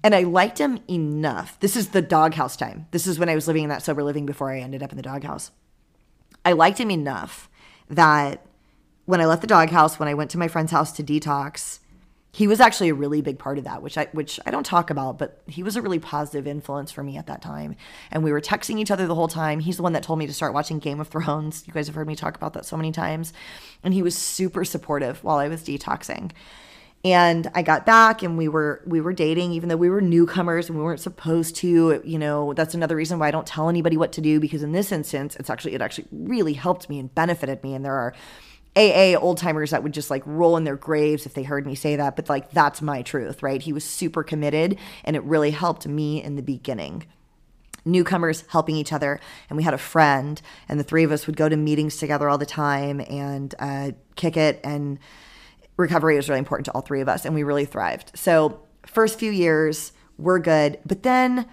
And 0.02 0.14
i 0.14 0.22
liked 0.22 0.58
him 0.58 0.78
enough. 0.88 1.58
This 1.60 1.76
is 1.76 1.88
the 1.88 2.02
doghouse 2.02 2.56
time. 2.56 2.86
This 2.92 3.06
is 3.06 3.18
when 3.18 3.28
i 3.28 3.34
was 3.34 3.48
living 3.48 3.64
in 3.64 3.70
that 3.70 3.82
sober 3.82 4.04
living 4.04 4.24
before 4.24 4.52
i 4.52 4.60
ended 4.60 4.82
up 4.82 4.92
in 4.92 4.96
the 4.96 5.02
doghouse. 5.02 5.50
I 6.44 6.52
liked 6.52 6.78
him 6.78 6.92
enough 6.92 7.50
that 7.88 8.46
when 9.04 9.20
i 9.20 9.26
left 9.26 9.40
the 9.40 9.48
doghouse 9.48 9.98
when 9.98 10.08
i 10.08 10.14
went 10.14 10.30
to 10.30 10.38
my 10.38 10.46
friend's 10.46 10.70
house 10.70 10.92
to 10.92 11.02
detox 11.02 11.79
he 12.32 12.46
was 12.46 12.60
actually 12.60 12.90
a 12.90 12.94
really 12.94 13.22
big 13.22 13.38
part 13.38 13.58
of 13.58 13.64
that, 13.64 13.82
which 13.82 13.98
I 13.98 14.08
which 14.12 14.38
I 14.46 14.50
don't 14.50 14.64
talk 14.64 14.90
about, 14.90 15.18
but 15.18 15.42
he 15.46 15.62
was 15.62 15.74
a 15.74 15.82
really 15.82 15.98
positive 15.98 16.46
influence 16.46 16.92
for 16.92 17.02
me 17.02 17.16
at 17.16 17.26
that 17.26 17.42
time. 17.42 17.74
And 18.10 18.22
we 18.22 18.30
were 18.30 18.40
texting 18.40 18.78
each 18.78 18.90
other 18.90 19.06
the 19.06 19.16
whole 19.16 19.28
time. 19.28 19.60
He's 19.60 19.78
the 19.78 19.82
one 19.82 19.94
that 19.94 20.04
told 20.04 20.18
me 20.18 20.26
to 20.26 20.32
start 20.32 20.54
watching 20.54 20.78
Game 20.78 21.00
of 21.00 21.08
Thrones. 21.08 21.64
You 21.66 21.72
guys 21.72 21.88
have 21.88 21.96
heard 21.96 22.06
me 22.06 22.14
talk 22.14 22.36
about 22.36 22.52
that 22.52 22.64
so 22.64 22.76
many 22.76 22.92
times. 22.92 23.32
And 23.82 23.92
he 23.94 24.02
was 24.02 24.16
super 24.16 24.64
supportive 24.64 25.24
while 25.24 25.38
I 25.38 25.48
was 25.48 25.62
detoxing. 25.62 26.30
And 27.02 27.50
I 27.54 27.62
got 27.62 27.86
back 27.86 28.22
and 28.22 28.38
we 28.38 28.46
were 28.46 28.82
we 28.86 29.00
were 29.00 29.14
dating 29.14 29.52
even 29.52 29.68
though 29.68 29.76
we 29.76 29.90
were 29.90 30.02
newcomers 30.02 30.68
and 30.68 30.78
we 30.78 30.84
weren't 30.84 31.00
supposed 31.00 31.56
to, 31.56 32.00
you 32.04 32.18
know, 32.18 32.52
that's 32.52 32.74
another 32.74 32.94
reason 32.94 33.18
why 33.18 33.28
I 33.28 33.30
don't 33.32 33.46
tell 33.46 33.68
anybody 33.68 33.96
what 33.96 34.12
to 34.12 34.20
do 34.20 34.38
because 34.38 34.62
in 34.62 34.70
this 34.70 34.92
instance, 34.92 35.34
it's 35.36 35.50
actually 35.50 35.74
it 35.74 35.82
actually 35.82 36.06
really 36.12 36.52
helped 36.52 36.88
me 36.88 37.00
and 37.00 37.12
benefited 37.12 37.64
me 37.64 37.74
and 37.74 37.84
there 37.84 37.96
are 37.96 38.14
AA 38.76 39.18
old 39.18 39.38
timers 39.38 39.70
that 39.70 39.82
would 39.82 39.92
just 39.92 40.10
like 40.10 40.22
roll 40.24 40.56
in 40.56 40.64
their 40.64 40.76
graves 40.76 41.26
if 41.26 41.34
they 41.34 41.42
heard 41.42 41.66
me 41.66 41.74
say 41.74 41.96
that, 41.96 42.16
but 42.16 42.28
like 42.28 42.50
that's 42.52 42.80
my 42.80 43.02
truth, 43.02 43.42
right? 43.42 43.60
He 43.62 43.72
was 43.72 43.84
super 43.84 44.22
committed 44.22 44.78
and 45.04 45.16
it 45.16 45.22
really 45.24 45.50
helped 45.50 45.86
me 45.86 46.22
in 46.22 46.36
the 46.36 46.42
beginning. 46.42 47.04
Newcomers 47.84 48.44
helping 48.48 48.76
each 48.76 48.92
other, 48.92 49.18
and 49.48 49.56
we 49.56 49.62
had 49.62 49.72
a 49.72 49.78
friend, 49.78 50.40
and 50.68 50.78
the 50.78 50.84
three 50.84 51.02
of 51.02 51.10
us 51.10 51.26
would 51.26 51.36
go 51.36 51.48
to 51.48 51.56
meetings 51.56 51.96
together 51.96 52.28
all 52.28 52.36
the 52.36 52.44
time 52.44 53.00
and 53.00 53.54
uh, 53.58 53.92
kick 54.16 54.36
it. 54.36 54.60
And 54.62 54.98
recovery 55.78 56.16
was 56.16 56.28
really 56.28 56.40
important 56.40 56.66
to 56.66 56.72
all 56.72 56.82
three 56.82 57.00
of 57.00 57.08
us, 57.08 57.24
and 57.24 57.34
we 57.34 57.42
really 57.42 57.64
thrived. 57.64 58.12
So, 58.14 58.60
first 58.86 59.18
few 59.18 59.32
years, 59.32 59.92
we're 60.18 60.38
good. 60.38 60.78
But 60.84 61.02
then 61.02 61.48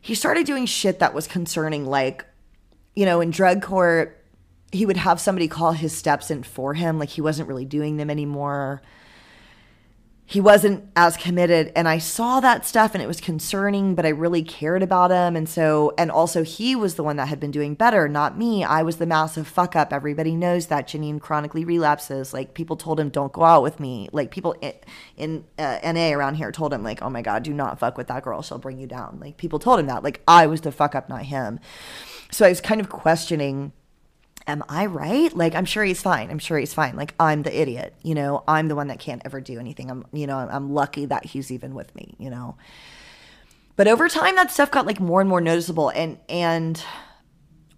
he 0.00 0.14
started 0.14 0.46
doing 0.46 0.66
shit 0.66 0.98
that 1.00 1.12
was 1.12 1.26
concerning, 1.26 1.84
like, 1.84 2.24
you 2.96 3.04
know, 3.04 3.20
in 3.20 3.30
drug 3.30 3.62
court, 3.62 4.23
he 4.74 4.84
would 4.86 4.96
have 4.96 5.20
somebody 5.20 5.46
call 5.48 5.72
his 5.72 5.96
steps 5.96 6.30
in 6.30 6.42
for 6.42 6.74
him 6.74 6.98
like 6.98 7.10
he 7.10 7.20
wasn't 7.20 7.48
really 7.48 7.64
doing 7.64 7.96
them 7.96 8.10
anymore. 8.10 8.82
He 10.26 10.40
wasn't 10.40 10.90
as 10.96 11.18
committed 11.18 11.70
and 11.76 11.86
i 11.86 11.98
saw 11.98 12.40
that 12.40 12.64
stuff 12.64 12.94
and 12.94 13.02
it 13.02 13.06
was 13.06 13.20
concerning 13.20 13.94
but 13.94 14.06
i 14.06 14.08
really 14.08 14.42
cared 14.42 14.82
about 14.82 15.10
him 15.10 15.36
and 15.36 15.46
so 15.46 15.92
and 15.98 16.10
also 16.10 16.42
he 16.42 16.74
was 16.74 16.94
the 16.94 17.02
one 17.02 17.16
that 17.16 17.28
had 17.28 17.38
been 17.38 17.50
doing 17.50 17.74
better 17.74 18.08
not 18.08 18.38
me. 18.38 18.64
I 18.64 18.82
was 18.82 18.96
the 18.96 19.04
massive 19.04 19.46
fuck 19.46 19.76
up. 19.76 19.92
Everybody 19.92 20.34
knows 20.34 20.68
that 20.68 20.88
janine 20.88 21.20
chronically 21.20 21.64
relapses. 21.64 22.32
Like 22.32 22.54
people 22.54 22.76
told 22.76 22.98
him 22.98 23.10
don't 23.10 23.34
go 23.34 23.44
out 23.44 23.62
with 23.62 23.78
me. 23.78 24.08
Like 24.12 24.30
people 24.30 24.56
in, 24.62 24.72
in 25.18 25.44
uh, 25.58 25.92
na 25.92 26.10
around 26.12 26.36
here 26.36 26.50
told 26.50 26.72
him 26.72 26.82
like 26.82 27.02
oh 27.02 27.10
my 27.10 27.20
god 27.20 27.42
do 27.42 27.52
not 27.52 27.78
fuck 27.78 27.98
with 27.98 28.06
that 28.06 28.24
girl. 28.24 28.40
She'll 28.40 28.58
bring 28.58 28.78
you 28.78 28.86
down. 28.86 29.18
Like 29.20 29.36
people 29.36 29.58
told 29.58 29.78
him 29.78 29.86
that. 29.86 30.02
Like 30.02 30.22
i 30.26 30.46
was 30.46 30.62
the 30.62 30.72
fuck 30.72 30.94
up 30.94 31.10
not 31.10 31.24
him. 31.26 31.60
So 32.32 32.46
i 32.46 32.48
was 32.48 32.62
kind 32.62 32.80
of 32.80 32.88
questioning 32.88 33.72
am 34.46 34.62
I 34.68 34.86
right? 34.86 35.34
Like, 35.34 35.54
I'm 35.54 35.64
sure 35.64 35.84
he's 35.84 36.02
fine. 36.02 36.30
I'm 36.30 36.38
sure 36.38 36.58
he's 36.58 36.74
fine. 36.74 36.96
Like, 36.96 37.14
I'm 37.18 37.42
the 37.42 37.58
idiot. 37.58 37.94
You 38.02 38.14
know, 38.14 38.44
I'm 38.46 38.68
the 38.68 38.76
one 38.76 38.88
that 38.88 38.98
can't 38.98 39.22
ever 39.24 39.40
do 39.40 39.58
anything. 39.58 39.90
I'm, 39.90 40.04
you 40.12 40.26
know, 40.26 40.36
I'm 40.36 40.72
lucky 40.72 41.06
that 41.06 41.24
he's 41.24 41.50
even 41.50 41.74
with 41.74 41.94
me, 41.94 42.14
you 42.18 42.30
know. 42.30 42.56
But 43.76 43.88
over 43.88 44.08
time, 44.08 44.36
that 44.36 44.50
stuff 44.50 44.70
got 44.70 44.86
like 44.86 45.00
more 45.00 45.20
and 45.20 45.28
more 45.28 45.40
noticeable. 45.40 45.88
And, 45.88 46.18
and, 46.28 46.82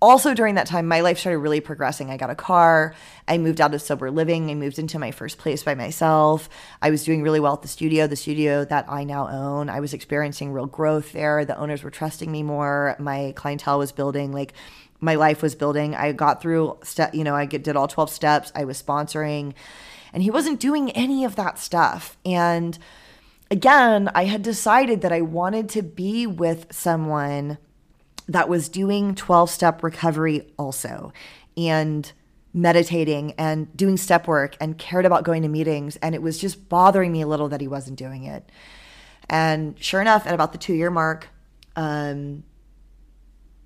also 0.02 0.34
during 0.34 0.56
that 0.56 0.66
time 0.66 0.86
my 0.86 1.00
life 1.00 1.18
started 1.18 1.38
really 1.38 1.60
progressing 1.60 2.10
i 2.10 2.16
got 2.16 2.28
a 2.28 2.34
car 2.34 2.94
i 3.26 3.38
moved 3.38 3.60
out 3.60 3.72
of 3.72 3.80
sober 3.80 4.10
living 4.10 4.50
i 4.50 4.54
moved 4.54 4.78
into 4.78 4.98
my 4.98 5.10
first 5.10 5.38
place 5.38 5.62
by 5.62 5.74
myself 5.74 6.48
i 6.82 6.90
was 6.90 7.02
doing 7.04 7.22
really 7.22 7.40
well 7.40 7.54
at 7.54 7.62
the 7.62 7.68
studio 7.68 8.06
the 8.06 8.16
studio 8.16 8.64
that 8.64 8.84
i 8.88 9.04
now 9.04 9.26
own 9.28 9.70
i 9.70 9.80
was 9.80 9.94
experiencing 9.94 10.52
real 10.52 10.66
growth 10.66 11.12
there 11.12 11.44
the 11.44 11.56
owners 11.56 11.82
were 11.82 11.90
trusting 11.90 12.30
me 12.30 12.42
more 12.42 12.94
my 12.98 13.32
clientele 13.36 13.78
was 13.78 13.90
building 13.90 14.32
like 14.32 14.52
my 15.00 15.14
life 15.14 15.42
was 15.42 15.54
building 15.54 15.94
i 15.94 16.12
got 16.12 16.40
through 16.40 16.76
step 16.82 17.14
you 17.14 17.24
know 17.24 17.34
i 17.34 17.44
did 17.44 17.76
all 17.76 17.88
12 17.88 18.10
steps 18.10 18.52
i 18.54 18.64
was 18.64 18.80
sponsoring 18.80 19.52
and 20.12 20.22
he 20.22 20.30
wasn't 20.30 20.60
doing 20.60 20.90
any 20.92 21.24
of 21.24 21.36
that 21.36 21.58
stuff 21.58 22.16
and 22.24 22.78
again 23.50 24.10
i 24.14 24.24
had 24.24 24.42
decided 24.42 25.00
that 25.02 25.12
i 25.12 25.20
wanted 25.20 25.68
to 25.68 25.82
be 25.82 26.26
with 26.26 26.66
someone 26.72 27.58
that 28.28 28.48
was 28.48 28.68
doing 28.68 29.14
12 29.14 29.50
step 29.50 29.82
recovery 29.82 30.52
also 30.58 31.12
and 31.56 32.12
meditating 32.56 33.32
and 33.32 33.74
doing 33.76 33.98
step 33.98 34.26
work 34.26 34.56
and 34.60 34.78
cared 34.78 35.04
about 35.04 35.24
going 35.24 35.42
to 35.42 35.48
meetings. 35.48 35.96
And 35.96 36.14
it 36.14 36.22
was 36.22 36.38
just 36.38 36.68
bothering 36.68 37.12
me 37.12 37.20
a 37.20 37.26
little 37.26 37.48
that 37.50 37.60
he 37.60 37.68
wasn't 37.68 37.98
doing 37.98 38.24
it. 38.24 38.50
And 39.28 39.78
sure 39.78 40.00
enough, 40.00 40.26
at 40.26 40.34
about 40.34 40.52
the 40.52 40.58
two 40.58 40.72
year 40.72 40.90
mark, 40.90 41.28
um, 41.76 42.44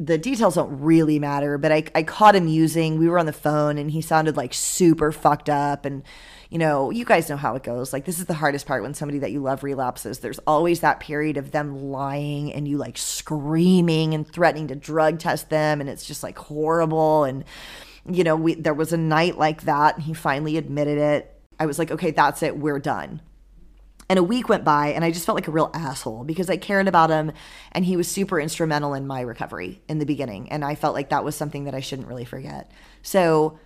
the 0.00 0.16
details 0.16 0.54
don't 0.54 0.80
really 0.80 1.18
matter, 1.18 1.58
but 1.58 1.70
I, 1.70 1.84
I 1.94 2.02
caught 2.02 2.34
him 2.34 2.48
using, 2.48 2.98
we 2.98 3.06
were 3.08 3.18
on 3.18 3.26
the 3.26 3.34
phone 3.34 3.76
and 3.76 3.90
he 3.90 4.00
sounded 4.00 4.34
like 4.34 4.54
super 4.54 5.12
fucked 5.12 5.50
up 5.50 5.84
and 5.84 6.02
you 6.48 6.58
know, 6.58 6.90
you 6.90 7.04
guys 7.04 7.28
know 7.28 7.36
how 7.36 7.54
it 7.54 7.62
goes. 7.62 7.92
Like, 7.92 8.06
this 8.06 8.18
is 8.18 8.24
the 8.24 8.34
hardest 8.34 8.66
part 8.66 8.82
when 8.82 8.92
somebody 8.92 9.20
that 9.20 9.30
you 9.30 9.40
love 9.40 9.62
relapses. 9.62 10.18
There's 10.18 10.40
always 10.40 10.80
that 10.80 10.98
period 10.98 11.36
of 11.36 11.52
them 11.52 11.90
lying 11.92 12.52
and 12.52 12.66
you 12.66 12.76
like 12.76 12.98
screaming 12.98 14.14
and 14.14 14.26
threatening 14.26 14.66
to 14.66 14.74
drug 14.74 15.20
test 15.20 15.48
them. 15.48 15.80
And 15.80 15.88
it's 15.88 16.04
just 16.04 16.24
like 16.24 16.36
horrible. 16.36 17.22
And, 17.22 17.44
you 18.04 18.24
know, 18.24 18.34
we, 18.34 18.54
there 18.54 18.74
was 18.74 18.92
a 18.92 18.96
night 18.96 19.38
like 19.38 19.62
that 19.62 19.94
and 19.94 20.02
he 20.02 20.12
finally 20.12 20.56
admitted 20.56 20.98
it. 20.98 21.40
I 21.60 21.66
was 21.66 21.78
like, 21.78 21.92
okay, 21.92 22.10
that's 22.10 22.42
it. 22.42 22.58
We're 22.58 22.80
done. 22.80 23.20
And 24.10 24.18
a 24.18 24.22
week 24.22 24.48
went 24.48 24.64
by, 24.64 24.88
and 24.88 25.04
I 25.04 25.12
just 25.12 25.24
felt 25.24 25.36
like 25.36 25.46
a 25.46 25.52
real 25.52 25.70
asshole 25.72 26.24
because 26.24 26.50
I 26.50 26.56
cared 26.56 26.88
about 26.88 27.10
him 27.10 27.32
and 27.70 27.84
he 27.84 27.96
was 27.96 28.08
super 28.08 28.40
instrumental 28.40 28.92
in 28.92 29.06
my 29.06 29.20
recovery 29.20 29.80
in 29.88 30.00
the 30.00 30.04
beginning. 30.04 30.50
And 30.50 30.64
I 30.64 30.74
felt 30.74 30.94
like 30.94 31.10
that 31.10 31.24
was 31.24 31.36
something 31.36 31.64
that 31.64 31.74
I 31.76 31.80
shouldn't 31.80 32.08
really 32.08 32.24
forget. 32.24 32.72
So, 33.02 33.58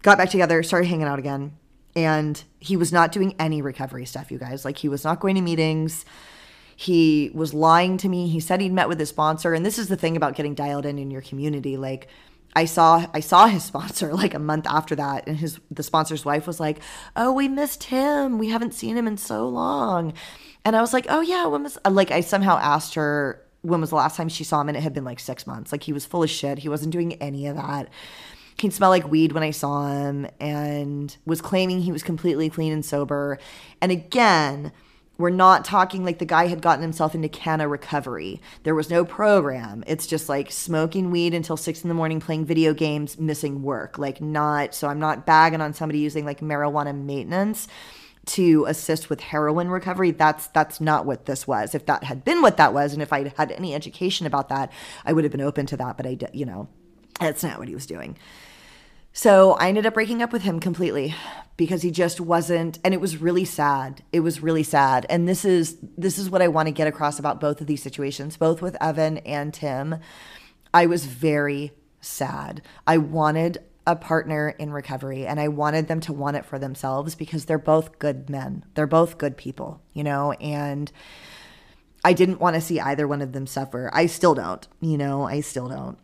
got 0.00 0.16
back 0.16 0.30
together, 0.30 0.62
started 0.62 0.88
hanging 0.88 1.06
out 1.06 1.18
again 1.18 1.58
and 1.94 2.42
he 2.58 2.76
was 2.76 2.92
not 2.92 3.12
doing 3.12 3.34
any 3.38 3.62
recovery 3.62 4.06
stuff, 4.06 4.30
you 4.30 4.38
guys. 4.38 4.64
Like 4.64 4.78
he 4.78 4.88
was 4.88 5.04
not 5.04 5.20
going 5.20 5.34
to 5.34 5.40
meetings. 5.40 6.04
He 6.76 7.30
was 7.34 7.52
lying 7.52 7.98
to 7.98 8.08
me. 8.08 8.28
He 8.28 8.40
said 8.40 8.60
he'd 8.60 8.72
met 8.72 8.88
with 8.88 8.98
his 8.98 9.10
sponsor, 9.10 9.52
and 9.52 9.66
this 9.66 9.78
is 9.78 9.88
the 9.88 9.96
thing 9.96 10.16
about 10.16 10.34
getting 10.34 10.54
dialed 10.54 10.86
in 10.86 10.98
in 10.98 11.10
your 11.10 11.20
community. 11.20 11.76
Like 11.76 12.08
I 12.54 12.64
saw 12.64 13.06
I 13.14 13.20
saw 13.20 13.46
his 13.46 13.64
sponsor 13.64 14.12
like 14.14 14.34
a 14.34 14.38
month 14.38 14.66
after 14.68 14.94
that 14.96 15.26
and 15.26 15.36
his 15.36 15.60
the 15.70 15.82
sponsor's 15.82 16.24
wife 16.24 16.46
was 16.46 16.60
like, 16.60 16.80
"Oh, 17.16 17.32
we 17.32 17.48
missed 17.48 17.84
him. 17.84 18.38
We 18.38 18.48
haven't 18.48 18.74
seen 18.74 18.96
him 18.96 19.06
in 19.06 19.16
so 19.16 19.48
long." 19.48 20.14
And 20.64 20.76
I 20.76 20.80
was 20.80 20.92
like, 20.92 21.06
"Oh 21.08 21.20
yeah, 21.20 21.46
when 21.46 21.62
was 21.62 21.78
like 21.88 22.10
I 22.10 22.20
somehow 22.20 22.58
asked 22.58 22.94
her 22.94 23.42
when 23.62 23.80
was 23.80 23.90
the 23.90 23.96
last 23.96 24.16
time 24.16 24.28
she 24.28 24.44
saw 24.44 24.60
him 24.62 24.68
and 24.68 24.76
it 24.76 24.82
had 24.82 24.94
been 24.94 25.04
like 25.04 25.20
6 25.20 25.46
months. 25.46 25.70
Like 25.70 25.82
he 25.82 25.92
was 25.92 26.06
full 26.06 26.22
of 26.22 26.30
shit. 26.30 26.60
He 26.60 26.68
wasn't 26.70 26.92
doing 26.92 27.14
any 27.14 27.46
of 27.46 27.56
that 27.56 27.90
he'd 28.60 28.72
smell 28.72 28.90
like 28.90 29.10
weed 29.10 29.32
when 29.32 29.42
I 29.42 29.50
saw 29.50 29.88
him 29.88 30.26
and 30.38 31.16
was 31.24 31.40
claiming 31.40 31.80
he 31.80 31.92
was 31.92 32.02
completely 32.02 32.50
clean 32.50 32.72
and 32.72 32.84
sober. 32.84 33.38
And 33.80 33.90
again, 33.90 34.72
we're 35.20 35.30
not 35.30 35.64
talking 35.64 36.04
like 36.04 36.18
the 36.18 36.24
guy 36.24 36.46
had 36.46 36.62
gotten 36.62 36.82
himself 36.82 37.14
into 37.14 37.28
canna 37.28 37.68
recovery. 37.68 38.40
There 38.62 38.74
was 38.74 38.90
no 38.90 39.04
program. 39.04 39.84
It's 39.86 40.06
just 40.06 40.28
like 40.28 40.50
smoking 40.50 41.10
weed 41.10 41.34
until 41.34 41.56
six 41.56 41.82
in 41.82 41.88
the 41.88 41.94
morning, 41.94 42.20
playing 42.20 42.46
video 42.46 42.74
games, 42.74 43.18
missing 43.18 43.62
work. 43.62 43.98
Like, 43.98 44.20
not 44.20 44.74
so 44.74 44.88
I'm 44.88 44.98
not 44.98 45.26
bagging 45.26 45.60
on 45.60 45.74
somebody 45.74 45.98
using 45.98 46.24
like 46.24 46.40
marijuana 46.40 46.94
maintenance 46.94 47.68
to 48.26 48.64
assist 48.66 49.10
with 49.10 49.20
heroin 49.20 49.68
recovery. 49.68 50.10
That's 50.10 50.46
that's 50.48 50.80
not 50.80 51.06
what 51.06 51.26
this 51.26 51.46
was. 51.46 51.74
If 51.74 51.86
that 51.86 52.04
had 52.04 52.24
been 52.24 52.42
what 52.42 52.56
that 52.56 52.72
was, 52.72 52.92
and 52.92 53.02
if 53.02 53.12
I 53.12 53.32
had 53.36 53.52
any 53.52 53.74
education 53.74 54.26
about 54.26 54.48
that, 54.48 54.72
I 55.04 55.12
would 55.12 55.24
have 55.24 55.32
been 55.32 55.40
open 55.40 55.66
to 55.66 55.76
that. 55.76 55.96
But 55.96 56.06
I, 56.06 56.18
you 56.32 56.46
know, 56.46 56.68
that's 57.18 57.42
not 57.42 57.58
what 57.58 57.68
he 57.68 57.74
was 57.74 57.86
doing. 57.86 58.16
So 59.12 59.52
I 59.54 59.68
ended 59.68 59.86
up 59.86 59.94
breaking 59.94 60.22
up 60.22 60.32
with 60.32 60.42
him 60.42 60.60
completely 60.60 61.14
because 61.56 61.82
he 61.82 61.90
just 61.90 62.20
wasn't 62.20 62.78
and 62.84 62.94
it 62.94 63.00
was 63.00 63.18
really 63.18 63.44
sad. 63.44 64.02
It 64.12 64.20
was 64.20 64.42
really 64.42 64.62
sad. 64.62 65.04
And 65.10 65.28
this 65.28 65.44
is 65.44 65.76
this 65.98 66.18
is 66.18 66.30
what 66.30 66.42
I 66.42 66.48
want 66.48 66.68
to 66.68 66.72
get 66.72 66.88
across 66.88 67.18
about 67.18 67.40
both 67.40 67.60
of 67.60 67.66
these 67.66 67.82
situations, 67.82 68.36
both 68.36 68.62
with 68.62 68.76
Evan 68.80 69.18
and 69.18 69.52
Tim. 69.52 69.96
I 70.72 70.86
was 70.86 71.06
very 71.06 71.72
sad. 72.00 72.62
I 72.86 72.98
wanted 72.98 73.58
a 73.86 73.96
partner 73.96 74.50
in 74.50 74.72
recovery 74.72 75.26
and 75.26 75.40
I 75.40 75.48
wanted 75.48 75.88
them 75.88 76.00
to 76.00 76.12
want 76.12 76.36
it 76.36 76.44
for 76.44 76.58
themselves 76.58 77.14
because 77.14 77.44
they're 77.44 77.58
both 77.58 77.98
good 77.98 78.30
men. 78.30 78.64
They're 78.74 78.86
both 78.86 79.18
good 79.18 79.36
people, 79.36 79.82
you 79.92 80.04
know, 80.04 80.32
and 80.32 80.92
I 82.04 82.12
didn't 82.12 82.40
want 82.40 82.54
to 82.54 82.60
see 82.60 82.78
either 82.78 83.08
one 83.08 83.20
of 83.20 83.32
them 83.32 83.46
suffer. 83.46 83.90
I 83.92 84.06
still 84.06 84.34
don't, 84.34 84.66
you 84.80 84.96
know, 84.96 85.24
I 85.24 85.40
still 85.40 85.68
don't 85.68 85.98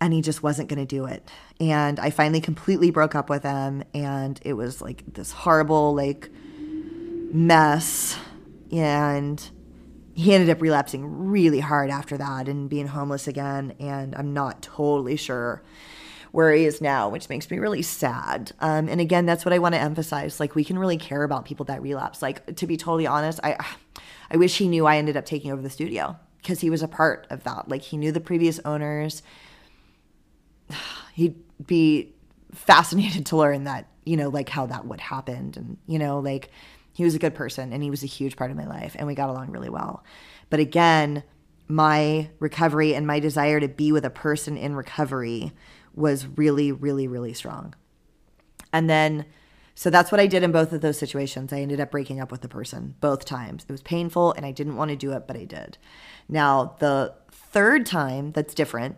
and 0.00 0.12
he 0.12 0.22
just 0.22 0.42
wasn't 0.42 0.68
going 0.68 0.78
to 0.78 0.86
do 0.86 1.06
it. 1.06 1.28
And 1.60 1.98
I 1.98 2.10
finally 2.10 2.40
completely 2.40 2.90
broke 2.90 3.14
up 3.14 3.30
with 3.30 3.42
him 3.42 3.82
and 3.94 4.38
it 4.42 4.52
was 4.54 4.82
like 4.82 5.02
this 5.14 5.32
horrible 5.32 5.94
like 5.94 6.30
mess 7.32 8.18
and 8.70 9.50
he 10.14 10.34
ended 10.34 10.50
up 10.50 10.62
relapsing 10.62 11.28
really 11.28 11.60
hard 11.60 11.90
after 11.90 12.16
that 12.16 12.48
and 12.48 12.68
being 12.68 12.86
homeless 12.88 13.28
again 13.28 13.74
and 13.78 14.14
I'm 14.14 14.32
not 14.32 14.62
totally 14.62 15.16
sure 15.16 15.62
where 16.32 16.52
he 16.52 16.66
is 16.66 16.82
now, 16.82 17.08
which 17.08 17.30
makes 17.30 17.50
me 17.50 17.58
really 17.58 17.80
sad. 17.80 18.52
Um, 18.60 18.88
and 18.88 19.00
again, 19.00 19.24
that's 19.24 19.46
what 19.46 19.54
I 19.54 19.58
want 19.58 19.74
to 19.74 19.80
emphasize. 19.80 20.38
Like 20.38 20.54
we 20.54 20.64
can 20.64 20.78
really 20.78 20.98
care 20.98 21.22
about 21.22 21.46
people 21.46 21.64
that 21.66 21.80
relapse. 21.80 22.20
Like 22.20 22.56
to 22.56 22.66
be 22.66 22.76
totally 22.76 23.06
honest, 23.06 23.40
I 23.42 23.56
I 24.30 24.36
wish 24.36 24.58
he 24.58 24.68
knew 24.68 24.86
I 24.86 24.98
ended 24.98 25.16
up 25.16 25.24
taking 25.24 25.50
over 25.50 25.62
the 25.62 25.70
studio 25.70 26.16
because 26.42 26.60
he 26.60 26.68
was 26.68 26.82
a 26.82 26.88
part 26.88 27.26
of 27.30 27.44
that. 27.44 27.68
Like 27.68 27.82
he 27.82 27.96
knew 27.96 28.12
the 28.12 28.20
previous 28.20 28.60
owners 28.66 29.22
he'd 31.14 31.36
be 31.66 32.14
fascinated 32.52 33.26
to 33.26 33.36
learn 33.36 33.64
that, 33.64 33.88
you 34.04 34.16
know, 34.16 34.28
like 34.28 34.48
how 34.48 34.66
that 34.66 34.86
would 34.86 35.00
happen. 35.00 35.52
And, 35.56 35.76
you 35.86 35.98
know, 35.98 36.20
like 36.20 36.50
he 36.92 37.04
was 37.04 37.14
a 37.14 37.18
good 37.18 37.34
person 37.34 37.72
and 37.72 37.82
he 37.82 37.90
was 37.90 38.02
a 38.02 38.06
huge 38.06 38.36
part 38.36 38.50
of 38.50 38.56
my 38.56 38.66
life 38.66 38.96
and 38.98 39.06
we 39.06 39.14
got 39.14 39.28
along 39.28 39.50
really 39.50 39.68
well. 39.68 40.02
But 40.48 40.60
again, 40.60 41.22
my 41.68 42.30
recovery 42.38 42.94
and 42.94 43.06
my 43.06 43.20
desire 43.20 43.60
to 43.60 43.68
be 43.68 43.92
with 43.92 44.04
a 44.04 44.10
person 44.10 44.56
in 44.56 44.74
recovery 44.74 45.52
was 45.94 46.26
really, 46.26 46.72
really, 46.72 47.08
really 47.08 47.32
strong. 47.32 47.74
And 48.72 48.88
then, 48.88 49.26
so 49.74 49.90
that's 49.90 50.10
what 50.10 50.20
I 50.20 50.26
did 50.26 50.42
in 50.42 50.52
both 50.52 50.72
of 50.72 50.80
those 50.80 50.98
situations. 50.98 51.52
I 51.52 51.60
ended 51.60 51.80
up 51.80 51.90
breaking 51.90 52.20
up 52.20 52.30
with 52.30 52.40
the 52.40 52.48
person 52.48 52.94
both 53.00 53.24
times. 53.24 53.64
It 53.68 53.72
was 53.72 53.82
painful 53.82 54.32
and 54.32 54.46
I 54.46 54.52
didn't 54.52 54.76
want 54.76 54.90
to 54.90 54.96
do 54.96 55.12
it, 55.12 55.26
but 55.26 55.36
I 55.36 55.44
did. 55.44 55.76
Now, 56.28 56.76
the 56.78 57.14
third 57.30 57.84
time 57.84 58.32
that's 58.32 58.54
different 58.54 58.96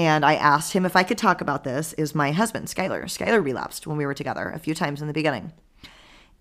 and 0.00 0.24
I 0.24 0.34
asked 0.34 0.72
him 0.72 0.86
if 0.86 0.96
I 0.96 1.02
could 1.02 1.18
talk 1.18 1.42
about 1.42 1.62
this, 1.62 1.92
is 1.92 2.14
my 2.14 2.32
husband, 2.32 2.68
Skylar. 2.68 3.02
Skylar 3.04 3.44
relapsed 3.44 3.86
when 3.86 3.98
we 3.98 4.06
were 4.06 4.14
together 4.14 4.48
a 4.48 4.58
few 4.58 4.74
times 4.74 5.02
in 5.02 5.08
the 5.08 5.12
beginning. 5.12 5.52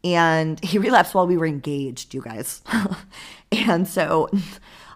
And 0.01 0.63
he 0.63 0.77
relapsed 0.77 1.13
while 1.13 1.27
we 1.27 1.35
were 1.35 1.45
engaged, 1.45 2.13
you 2.13 2.21
guys. 2.21 2.61
and 3.51 3.85
so 3.85 4.29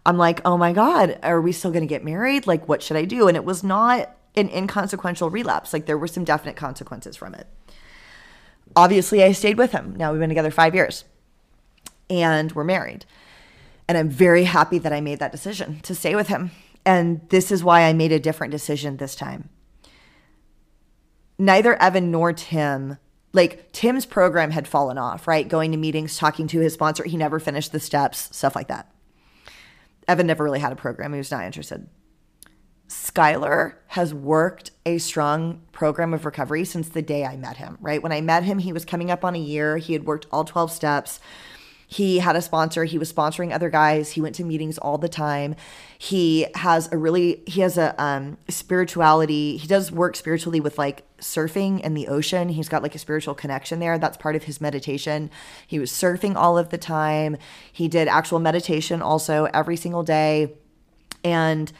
I'm 0.05 0.17
like, 0.17 0.39
oh 0.45 0.55
my 0.55 0.71
God, 0.71 1.19
are 1.23 1.41
we 1.41 1.51
still 1.51 1.71
going 1.71 1.83
to 1.83 1.87
get 1.87 2.05
married? 2.05 2.47
Like, 2.47 2.69
what 2.69 2.81
should 2.81 2.95
I 2.95 3.03
do? 3.03 3.27
And 3.27 3.35
it 3.35 3.43
was 3.43 3.65
not 3.65 4.15
an 4.37 4.47
inconsequential 4.47 5.29
relapse. 5.29 5.73
Like, 5.73 5.85
there 5.85 5.97
were 5.97 6.07
some 6.07 6.23
definite 6.23 6.55
consequences 6.55 7.17
from 7.17 7.35
it. 7.35 7.47
Obviously, 8.77 9.25
I 9.25 9.33
stayed 9.33 9.57
with 9.57 9.73
him. 9.73 9.93
Now 9.97 10.13
we've 10.13 10.21
been 10.21 10.29
together 10.29 10.51
five 10.51 10.73
years 10.73 11.03
and 12.09 12.53
we're 12.53 12.63
married. 12.63 13.03
And 13.89 13.97
I'm 13.97 14.07
very 14.07 14.45
happy 14.45 14.77
that 14.77 14.93
I 14.93 15.01
made 15.01 15.19
that 15.19 15.33
decision 15.33 15.81
to 15.81 15.93
stay 15.93 16.15
with 16.15 16.29
him 16.29 16.51
and 16.85 17.21
this 17.29 17.51
is 17.51 17.63
why 17.63 17.83
I 17.83 17.93
made 17.93 18.11
a 18.11 18.19
different 18.19 18.51
decision 18.51 18.97
this 18.97 19.15
time. 19.15 19.49
Neither 21.37 21.81
Evan 21.81 22.11
nor 22.11 22.33
Tim, 22.33 22.97
like 23.33 23.71
Tim's 23.71 24.05
program 24.05 24.51
had 24.51 24.67
fallen 24.67 24.97
off, 24.97 25.27
right? 25.27 25.47
Going 25.47 25.71
to 25.71 25.77
meetings, 25.77 26.17
talking 26.17 26.47
to 26.47 26.59
his 26.59 26.73
sponsor. 26.73 27.03
He 27.03 27.17
never 27.17 27.39
finished 27.39 27.71
the 27.71 27.79
steps, 27.79 28.35
stuff 28.35 28.55
like 28.55 28.67
that. 28.67 28.91
Evan 30.07 30.27
never 30.27 30.43
really 30.43 30.59
had 30.59 30.71
a 30.71 30.77
program. 30.77 31.13
He 31.13 31.17
was 31.17 31.31
not 31.31 31.45
interested. 31.45 31.87
Skylar 32.89 33.75
has 33.87 34.13
worked 34.13 34.71
a 34.85 34.97
strong 34.99 35.61
program 35.71 36.13
of 36.13 36.25
recovery 36.25 36.65
since 36.65 36.89
the 36.89 37.01
day 37.01 37.25
I 37.25 37.37
met 37.37 37.57
him, 37.57 37.77
right? 37.81 38.03
When 38.03 38.11
I 38.11 38.21
met 38.21 38.43
him, 38.43 38.59
he 38.59 38.73
was 38.73 38.85
coming 38.85 39.09
up 39.09 39.25
on 39.25 39.35
a 39.35 39.39
year. 39.39 39.77
He 39.77 39.93
had 39.93 40.05
worked 40.05 40.27
all 40.31 40.43
12 40.43 40.71
steps. 40.71 41.19
He 41.87 42.19
had 42.19 42.35
a 42.35 42.41
sponsor. 42.41 42.85
He 42.85 42.97
was 42.97 43.11
sponsoring 43.11 43.53
other 43.53 43.69
guys. 43.69 44.11
He 44.11 44.21
went 44.21 44.35
to 44.35 44.43
meetings 44.43 44.77
all 44.77 44.97
the 44.97 45.09
time. 45.09 45.55
He 45.97 46.47
has 46.55 46.91
a 46.91 46.97
really 46.97 47.43
he 47.45 47.61
has 47.61 47.77
a 47.77 48.01
um, 48.03 48.37
spirituality. 48.47 49.57
He 49.57 49.67
does 49.67 49.91
work 49.91 50.15
spiritually 50.15 50.59
with 50.59 50.77
like 50.77 51.05
surfing 51.19 51.81
and 51.83 51.95
the 51.95 52.07
ocean. 52.07 52.49
He's 52.49 52.69
got 52.69 52.83
like 52.83 52.95
a 52.95 52.99
spiritual 52.99 53.35
connection 53.35 53.79
there. 53.79 53.97
That's 53.97 54.17
part 54.17 54.35
of 54.35 54.43
his 54.43 54.59
meditation. 54.59 55.29
He 55.65 55.79
was 55.79 55.91
surfing 55.91 56.35
all 56.35 56.57
of 56.57 56.69
the 56.69 56.77
time. 56.77 57.37
He 57.71 57.87
did 57.87 58.07
actual 58.07 58.39
meditation 58.39 59.01
also 59.01 59.45
every 59.53 59.77
single 59.77 60.03
day. 60.03 60.55
And 61.23 61.71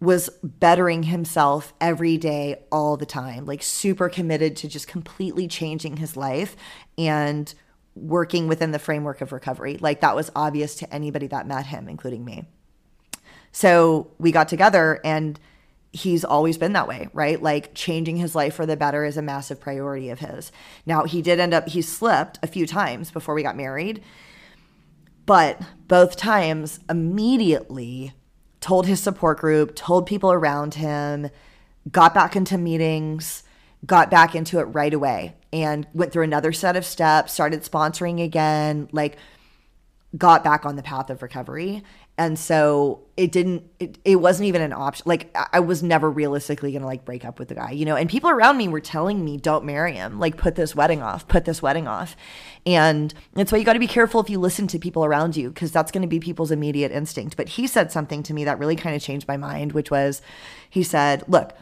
was 0.00 0.28
bettering 0.42 1.04
himself 1.04 1.72
every 1.80 2.18
day, 2.18 2.62
all 2.70 2.96
the 2.96 3.06
time, 3.06 3.46
like 3.46 3.62
super 3.62 4.08
committed 4.08 4.56
to 4.56 4.68
just 4.68 4.86
completely 4.86 5.48
changing 5.48 5.96
his 5.96 6.16
life 6.16 6.54
and 6.98 7.54
working 7.94 8.48
within 8.48 8.72
the 8.72 8.78
framework 8.78 9.20
of 9.20 9.32
recovery. 9.32 9.78
Like 9.80 10.00
that 10.00 10.16
was 10.16 10.30
obvious 10.34 10.74
to 10.76 10.94
anybody 10.94 11.26
that 11.28 11.46
met 11.46 11.66
him, 11.66 11.88
including 11.88 12.24
me. 12.24 12.44
So 13.52 14.10
we 14.18 14.32
got 14.32 14.48
together 14.48 15.00
and 15.04 15.38
he's 15.92 16.24
always 16.24 16.58
been 16.58 16.72
that 16.72 16.88
way, 16.88 17.08
right? 17.12 17.40
Like 17.40 17.72
changing 17.72 18.16
his 18.16 18.34
life 18.34 18.54
for 18.54 18.66
the 18.66 18.76
better 18.76 19.04
is 19.04 19.16
a 19.16 19.22
massive 19.22 19.60
priority 19.60 20.10
of 20.10 20.18
his. 20.18 20.50
Now, 20.84 21.04
he 21.04 21.22
did 21.22 21.38
end 21.38 21.54
up, 21.54 21.68
he 21.68 21.82
slipped 21.82 22.38
a 22.42 22.48
few 22.48 22.66
times 22.66 23.12
before 23.12 23.32
we 23.32 23.44
got 23.44 23.56
married, 23.56 24.02
but 25.24 25.60
both 25.86 26.16
times 26.16 26.80
immediately 26.90 28.12
told 28.60 28.86
his 28.86 29.00
support 29.00 29.38
group, 29.38 29.76
told 29.76 30.06
people 30.06 30.32
around 30.32 30.74
him, 30.74 31.30
got 31.92 32.12
back 32.12 32.34
into 32.34 32.58
meetings, 32.58 33.44
got 33.86 34.10
back 34.10 34.34
into 34.34 34.58
it 34.58 34.64
right 34.64 34.92
away 34.92 35.36
and 35.54 35.86
went 35.94 36.12
through 36.12 36.24
another 36.24 36.52
set 36.52 36.74
of 36.74 36.84
steps, 36.84 37.32
started 37.32 37.62
sponsoring 37.62 38.20
again, 38.22 38.88
like 38.90 39.16
got 40.18 40.42
back 40.42 40.66
on 40.66 40.74
the 40.74 40.82
path 40.82 41.10
of 41.10 41.22
recovery. 41.22 41.84
And 42.18 42.36
so 42.38 43.02
it 43.16 43.30
didn't 43.30 43.64
it, 43.78 43.98
it 44.04 44.16
wasn't 44.16 44.48
even 44.48 44.62
an 44.62 44.72
option. 44.72 45.04
Like 45.06 45.36
i 45.52 45.60
was 45.60 45.82
never 45.82 46.10
realistically 46.10 46.72
gonna 46.72 46.86
like 46.86 47.04
break 47.04 47.24
up 47.24 47.38
with 47.38 47.48
the 47.48 47.54
guy 47.54 47.70
you 47.70 47.84
know? 47.84 47.94
And 47.94 48.10
people 48.10 48.30
around 48.30 48.56
me 48.56 48.66
were 48.66 48.80
telling 48.80 49.24
me 49.24 49.36
don't 49.36 49.64
marry 49.64 49.92
him. 49.94 50.18
Like 50.18 50.36
put 50.36 50.56
this 50.56 50.74
wedding 50.74 51.02
off 51.02 51.28
put 51.28 51.44
this 51.44 51.62
wedding 51.62 51.86
off. 51.86 52.16
And 52.66 53.14
that's 53.34 53.52
why 53.52 53.58
you 53.58 53.64
got 53.64 53.74
to 53.74 53.78
be 53.78 53.86
careful 53.86 54.20
if 54.20 54.28
you 54.28 54.40
listen 54.40 54.66
to 54.68 54.78
people 54.80 55.04
around 55.04 55.36
you 55.36 55.50
because 55.50 55.70
that's 55.70 55.92
going 55.92 56.02
to 56.02 56.08
be 56.08 56.18
people's 56.18 56.50
immediate 56.50 56.90
instinct. 56.90 57.36
But 57.36 57.50
he 57.50 57.68
said 57.68 57.92
something 57.92 58.24
to 58.24 58.34
me 58.34 58.44
that 58.44 58.58
really 58.58 58.76
kind 58.76 58.96
of 58.96 59.02
changed 59.02 59.28
my 59.28 59.36
mind 59.36 59.70
which 59.70 59.90
was 59.90 60.20
he 60.68 60.82
said 60.82 61.22
look 61.28 61.52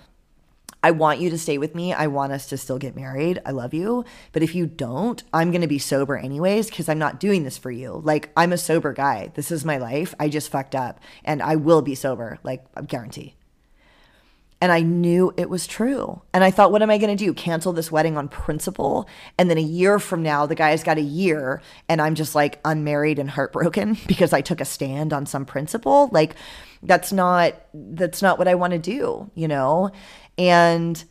I 0.82 0.90
want 0.90 1.20
you 1.20 1.30
to 1.30 1.38
stay 1.38 1.58
with 1.58 1.74
me. 1.74 1.92
I 1.92 2.08
want 2.08 2.32
us 2.32 2.46
to 2.48 2.56
still 2.56 2.78
get 2.78 2.96
married. 2.96 3.40
I 3.46 3.52
love 3.52 3.72
you. 3.72 4.04
But 4.32 4.42
if 4.42 4.54
you 4.54 4.66
don't, 4.66 5.22
I'm 5.32 5.50
going 5.50 5.60
to 5.62 5.68
be 5.68 5.78
sober 5.78 6.16
anyways 6.16 6.68
because 6.70 6.88
I'm 6.88 6.98
not 6.98 7.20
doing 7.20 7.44
this 7.44 7.58
for 7.58 7.70
you. 7.70 8.00
Like, 8.04 8.30
I'm 8.36 8.52
a 8.52 8.58
sober 8.58 8.92
guy. 8.92 9.30
This 9.34 9.50
is 9.50 9.64
my 9.64 9.78
life. 9.78 10.14
I 10.18 10.28
just 10.28 10.50
fucked 10.50 10.74
up 10.74 11.00
and 11.24 11.42
I 11.42 11.56
will 11.56 11.82
be 11.82 11.94
sober. 11.94 12.38
Like, 12.42 12.64
I 12.74 12.82
guarantee. 12.82 13.34
And 14.62 14.70
I 14.70 14.80
knew 14.80 15.34
it 15.36 15.50
was 15.50 15.66
true. 15.66 16.22
And 16.32 16.44
I 16.44 16.52
thought, 16.52 16.70
what 16.70 16.82
am 16.82 16.90
I 16.90 16.96
going 16.96 17.14
to 17.14 17.24
do? 17.24 17.34
Cancel 17.34 17.72
this 17.72 17.90
wedding 17.90 18.16
on 18.16 18.28
principle? 18.28 19.08
And 19.36 19.50
then 19.50 19.58
a 19.58 19.62
year 19.62 19.98
from 19.98 20.22
now, 20.22 20.46
the 20.46 20.54
guy's 20.54 20.84
got 20.84 20.98
a 20.98 21.02
year 21.02 21.60
and 21.88 22.00
I'm 22.00 22.14
just 22.14 22.36
like 22.36 22.60
unmarried 22.64 23.18
and 23.18 23.28
heartbroken 23.28 23.98
because 24.06 24.32
I 24.32 24.40
took 24.40 24.60
a 24.60 24.64
stand 24.64 25.12
on 25.12 25.26
some 25.26 25.44
principle. 25.44 26.08
Like, 26.12 26.36
that's 26.82 27.12
not 27.12 27.54
that's 27.74 28.22
not 28.22 28.38
what 28.38 28.46
I 28.48 28.54
want 28.54 28.72
to 28.72 28.78
do, 28.78 29.30
you 29.34 29.48
know? 29.48 29.90
And 30.38 31.04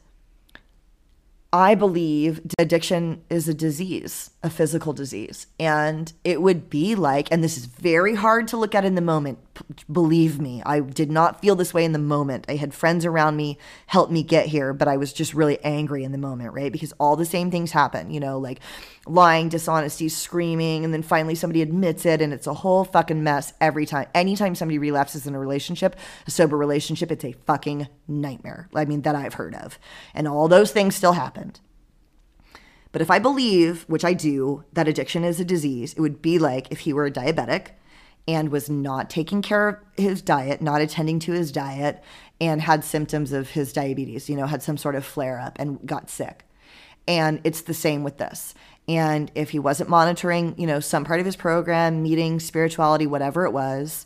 I 1.53 1.75
believe 1.75 2.41
addiction 2.57 3.21
is 3.29 3.49
a 3.49 3.53
disease, 3.53 4.30
a 4.43 4.49
physical 4.49 4.91
disease. 4.91 5.45
And 5.59 6.11
it 6.23 6.41
would 6.41 6.69
be 6.69 6.95
like, 6.95 7.31
and 7.31 7.43
this 7.43 7.57
is 7.57 7.65
very 7.65 8.15
hard 8.15 8.47
to 8.47 8.57
look 8.57 8.73
at 8.73 8.83
in 8.83 8.95
the 8.95 9.01
moment. 9.01 9.37
Believe 9.91 10.39
me, 10.39 10.63
I 10.65 10.79
did 10.79 11.11
not 11.11 11.41
feel 11.41 11.55
this 11.55 11.75
way 11.75 11.85
in 11.85 11.91
the 11.91 11.99
moment. 11.99 12.45
I 12.49 12.55
had 12.55 12.73
friends 12.73 13.05
around 13.05 13.35
me 13.35 13.59
help 13.85 14.09
me 14.09 14.23
get 14.23 14.47
here, 14.47 14.73
but 14.73 14.87
I 14.87 14.97
was 14.97 15.13
just 15.13 15.35
really 15.35 15.63
angry 15.63 16.03
in 16.03 16.11
the 16.11 16.17
moment, 16.17 16.53
right? 16.53 16.71
Because 16.71 16.91
all 16.93 17.15
the 17.15 17.25
same 17.25 17.51
things 17.51 17.71
happen, 17.71 18.09
you 18.09 18.19
know, 18.19 18.39
like 18.39 18.61
lying, 19.05 19.49
dishonesty, 19.49 20.09
screaming, 20.09 20.85
and 20.85 20.91
then 20.91 21.03
finally 21.03 21.35
somebody 21.35 21.61
admits 21.61 22.05
it, 22.07 22.19
and 22.19 22.33
it's 22.33 22.47
a 22.47 22.53
whole 22.55 22.83
fucking 22.83 23.23
mess 23.23 23.53
every 23.61 23.85
time. 23.85 24.07
Anytime 24.15 24.55
somebody 24.55 24.79
relapses 24.79 25.27
in 25.27 25.35
a 25.35 25.39
relationship, 25.39 25.95
a 26.25 26.31
sober 26.31 26.57
relationship, 26.57 27.11
it's 27.11 27.25
a 27.25 27.33
fucking 27.45 27.87
nightmare. 28.07 28.69
I 28.73 28.85
mean, 28.85 29.03
that 29.03 29.15
I've 29.15 29.35
heard 29.35 29.53
of. 29.53 29.77
And 30.15 30.27
all 30.27 30.47
those 30.47 30.71
things 30.71 30.95
still 30.95 31.13
happened. 31.13 31.59
But 32.91 33.01
if 33.01 33.09
I 33.09 33.19
believe, 33.19 33.83
which 33.83 34.03
I 34.03 34.13
do, 34.13 34.65
that 34.73 34.87
addiction 34.87 35.23
is 35.23 35.39
a 35.39 35.45
disease, 35.45 35.93
it 35.93 36.01
would 36.01 36.21
be 36.21 36.39
like 36.39 36.67
if 36.71 36.79
he 36.79 36.93
were 36.93 37.05
a 37.05 37.11
diabetic 37.11 37.67
and 38.27 38.49
was 38.49 38.69
not 38.69 39.09
taking 39.09 39.41
care 39.41 39.67
of 39.69 39.77
his 39.97 40.21
diet, 40.21 40.61
not 40.61 40.81
attending 40.81 41.19
to 41.19 41.31
his 41.31 41.51
diet, 41.51 42.03
and 42.39 42.61
had 42.61 42.83
symptoms 42.83 43.31
of 43.31 43.51
his 43.51 43.73
diabetes, 43.73 44.29
you 44.29 44.35
know, 44.35 44.45
had 44.45 44.61
some 44.61 44.77
sort 44.77 44.95
of 44.95 45.05
flare 45.05 45.39
up 45.39 45.57
and 45.59 45.85
got 45.85 46.09
sick. 46.09 46.45
And 47.07 47.41
it's 47.43 47.61
the 47.61 47.73
same 47.73 48.03
with 48.03 48.17
this. 48.17 48.53
And 48.87 49.31
if 49.35 49.51
he 49.51 49.59
wasn't 49.59 49.89
monitoring, 49.89 50.55
you 50.57 50.67
know, 50.67 50.79
some 50.79 51.03
part 51.05 51.19
of 51.19 51.25
his 51.25 51.35
program, 51.35 52.03
meeting, 52.03 52.39
spirituality, 52.39 53.07
whatever 53.07 53.45
it 53.45 53.51
was, 53.51 54.05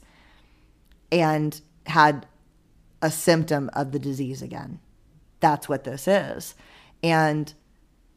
and 1.11 1.59
had 1.87 2.25
a 3.01 3.11
symptom 3.11 3.69
of 3.73 3.91
the 3.91 3.99
disease 3.99 4.41
again, 4.41 4.79
that's 5.39 5.67
what 5.67 5.83
this 5.83 6.07
is. 6.07 6.55
And 7.03 7.53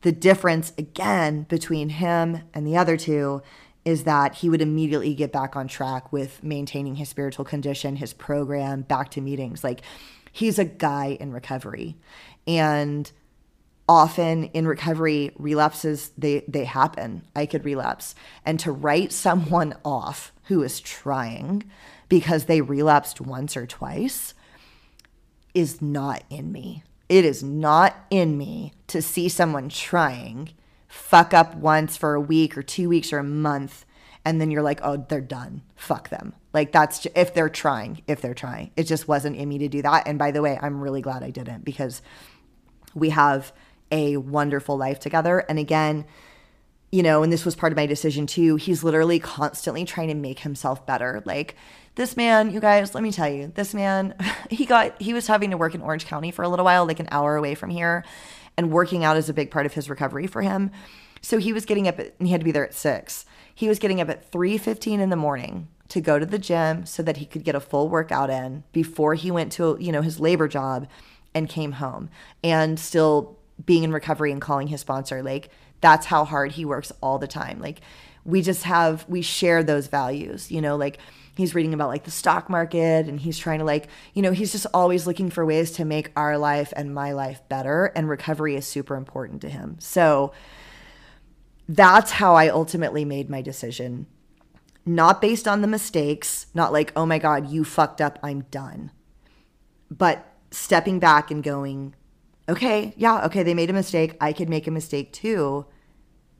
the 0.03 0.13
difference 0.13 0.73
again 0.79 1.43
between 1.45 1.89
him 1.89 2.43
and 2.55 2.67
the 2.67 2.77
other 2.77 2.97
two 2.97 3.43
is 3.85 4.05
that 4.05 4.37
he 4.37 4.51
would 4.51 4.61
immediately 4.61 5.15
get 5.15 5.33
back 5.33 5.57
on 5.57 5.67
track 5.67 6.13
with 6.13 6.43
maintaining 6.43 6.97
his 6.97 7.09
spiritual 7.09 7.45
condition, 7.45 7.97
his 7.97 8.13
program, 8.13 8.83
back 8.83 9.11
to 9.11 9.21
meetings. 9.21 9.65
Like 9.65 9.81
he's 10.31 10.59
a 10.59 10.65
guy 10.65 11.17
in 11.19 11.33
recovery. 11.33 11.97
And 12.47 13.11
often 13.89 14.45
in 14.45 14.69
recovery 14.69 15.33
relapses 15.39 16.11
they 16.19 16.45
they 16.47 16.65
happen 16.65 17.23
i 17.35 17.47
could 17.47 17.65
relapse 17.65 18.15
and 18.45 18.61
to 18.61 18.71
write 18.71 19.13
someone 19.13 19.75
off 19.85 20.33
who 20.45 20.63
is 20.63 20.79
trying 20.81 21.65
because 22.09 22.45
they 22.45 22.61
relapsed 22.61 23.21
once 23.21 23.57
or 23.57 23.67
twice 23.67 24.35
is 25.55 25.81
not 25.81 26.23
in 26.29 26.53
me 26.53 26.83
it 27.09 27.25
is 27.25 27.43
not 27.43 27.97
in 28.11 28.37
me 28.37 28.73
to 28.87 29.01
see 29.01 29.29
someone 29.29 29.69
trying 29.69 30.51
fuck 30.87 31.35
up 31.35 31.55
once 31.55 31.97
for 31.97 32.15
a 32.15 32.21
week 32.21 32.57
or 32.57 32.63
2 32.63 32.89
weeks 32.89 33.13
or 33.13 33.19
a 33.19 33.25
month 33.25 33.85
and 34.25 34.41
then 34.41 34.51
you're 34.51 34.63
like 34.63 34.81
oh 34.83 34.97
they're 35.09 35.21
done. 35.21 35.63
Fuck 35.77 36.09
them. 36.09 36.35
Like 36.53 36.73
that's 36.73 37.01
just, 37.01 37.17
if 37.17 37.35
they're 37.35 37.49
trying 37.49 38.03
if 38.07 38.21
they're 38.21 38.35
trying. 38.35 38.71
It 38.77 38.85
just 38.85 39.09
wasn't 39.09 39.37
in 39.37 39.49
me 39.49 39.59
to 39.59 39.69
do 39.69 39.83
that. 39.83 40.07
And 40.07 40.19
by 40.19 40.31
the 40.31 40.43
way 40.43 40.59
i'm 40.61 40.81
really 40.81 41.03
glad 41.03 41.23
i 41.23 41.31
didn't 41.31 41.65
because 41.65 42.03
we 42.95 43.11
have 43.11 43.53
a 43.91 44.17
wonderful 44.17 44.77
life 44.77 45.01
together. 45.01 45.41
And 45.49 45.59
again, 45.59 46.05
you 46.91 47.03
know, 47.03 47.23
and 47.23 47.33
this 47.33 47.45
was 47.45 47.55
part 47.55 47.73
of 47.73 47.77
my 47.77 47.87
decision 47.87 48.27
too, 48.27 48.57
he's 48.57 48.83
literally 48.83 49.19
constantly 49.19 49.85
trying 49.85 50.09
to 50.09 50.15
make 50.15 50.41
himself 50.41 50.87
better. 50.87 51.23
Like, 51.25 51.55
this 51.97 52.17
man, 52.17 52.51
you 52.51 52.61
guys, 52.61 52.95
let 52.95 53.03
me 53.03 53.13
tell 53.13 53.29
you, 53.29 53.53
this 53.55 53.75
man, 53.75 54.15
he 54.51 54.65
got, 54.65 55.01
he 55.01 55.13
was 55.13 55.27
having 55.27 55.51
to 55.51 55.57
work 55.57 55.75
in 55.75 55.83
Orange 55.83 56.07
County 56.07 56.31
for 56.31 56.43
a 56.43 56.49
little 56.49 56.65
while, 56.65 56.87
like 56.87 57.01
an 57.01 57.09
hour 57.11 57.37
away 57.37 57.55
from 57.55 57.71
here, 57.71 58.05
and 58.57 58.71
working 58.71 59.05
out 59.05 59.17
is 59.17 59.29
a 59.29 59.35
big 59.35 59.51
part 59.51 59.67
of 59.67 59.75
his 59.75 59.91
recovery 59.91 60.27
for 60.27 60.43
him. 60.43 60.71
So 61.21 61.39
he 61.39 61.53
was 61.53 61.65
getting 61.65 61.89
up 61.89 61.99
at, 61.99 62.15
and 62.19 62.29
he 62.29 62.33
had 62.33 62.41
to 62.41 62.45
be 62.45 62.53
there 62.53 62.65
at 62.65 62.75
six. 62.75 63.27
He 63.55 63.69
was 63.69 63.79
getting 63.79 64.01
up 64.01 64.09
at 64.09 64.31
3.15 64.31 65.01
in 65.01 65.11
the 65.11 65.17
morning 65.17 65.69
to 65.89 66.01
go 66.01 66.19
to 66.19 66.27
the 66.27 66.39
gym 66.39 66.87
so 66.87 67.03
that 67.03 67.17
he 67.17 67.27
could 67.27 67.45
get 67.45 67.55
a 67.55 67.61
full 67.61 67.89
workout 67.89 68.31
in 68.31 68.63
before 68.73 69.15
he 69.15 69.31
went 69.31 69.53
to, 69.53 69.77
you 69.81 69.91
know, 69.91 70.03
his 70.03 70.21
labor 70.21 70.47
job 70.47 70.87
and 71.35 71.49
came 71.49 71.73
home 71.73 72.09
and 72.45 72.79
still 72.79 73.37
being 73.65 73.83
in 73.83 73.93
recovery 73.93 74.31
and 74.31 74.41
calling 74.41 74.69
his 74.69 74.81
sponsor 74.81 75.23
like 75.23 75.51
that's 75.81 76.07
how 76.07 76.25
hard 76.25 76.53
he 76.53 76.65
works 76.65 76.93
all 77.01 77.19
the 77.19 77.27
time. 77.27 77.61
Like 77.61 77.81
we 78.29 78.43
just 78.43 78.65
have 78.65 79.09
we 79.09 79.23
share 79.23 79.65
those 79.65 79.87
values 79.87 80.53
you 80.53 80.61
know 80.61 80.77
like 80.77 80.99
he's 81.35 81.55
reading 81.55 81.73
about 81.73 81.89
like 81.89 82.05
the 82.05 82.11
stock 82.11 82.51
market 82.51 83.09
and 83.09 83.21
he's 83.21 83.39
trying 83.39 83.59
to 83.59 83.65
like 83.65 83.89
you 84.13 84.23
know 84.23 84.33
he's 84.33 84.53
just 84.53 84.67
always 84.75 85.07
looking 85.07 85.31
for 85.31 85.47
ways 85.47 85.73
to 85.73 85.85
make 85.85 86.13
our 86.15 86.37
life 86.37 86.73
and 86.77 86.95
my 86.95 87.13
life 87.13 87.41
better 87.49 87.87
and 87.97 88.09
recovery 88.09 88.55
is 88.55 88.67
super 88.67 88.97
important 88.97 89.41
to 89.41 89.49
him. 89.49 89.77
So 89.81 90.33
that's 91.71 92.13
how 92.13 92.35
i 92.35 92.49
ultimately 92.49 93.05
made 93.05 93.29
my 93.29 93.43
decision. 93.43 94.07
Not 94.85 95.21
based 95.21 95.49
on 95.49 95.63
the 95.63 95.67
mistakes 95.67 96.47
not 96.55 96.73
like 96.73 96.93
oh 96.95 97.07
my 97.07 97.19
god 97.19 97.49
you 97.49 97.65
fucked 97.65 98.01
up 98.01 98.19
i'm 98.23 98.41
done. 98.51 98.91
But 99.91 100.27
stepping 100.51 100.99
back 100.99 101.31
and 101.31 101.43
going 101.43 101.95
okay, 102.49 102.95
yeah, 102.97 103.25
okay, 103.27 103.43
they 103.43 103.55
made 103.55 103.71
a 103.71 103.75
mistake. 103.75 104.17
I 104.21 104.33
could 104.33 104.49
make 104.49 104.67
a 104.67 104.71
mistake 104.71 105.13
too. 105.13 105.67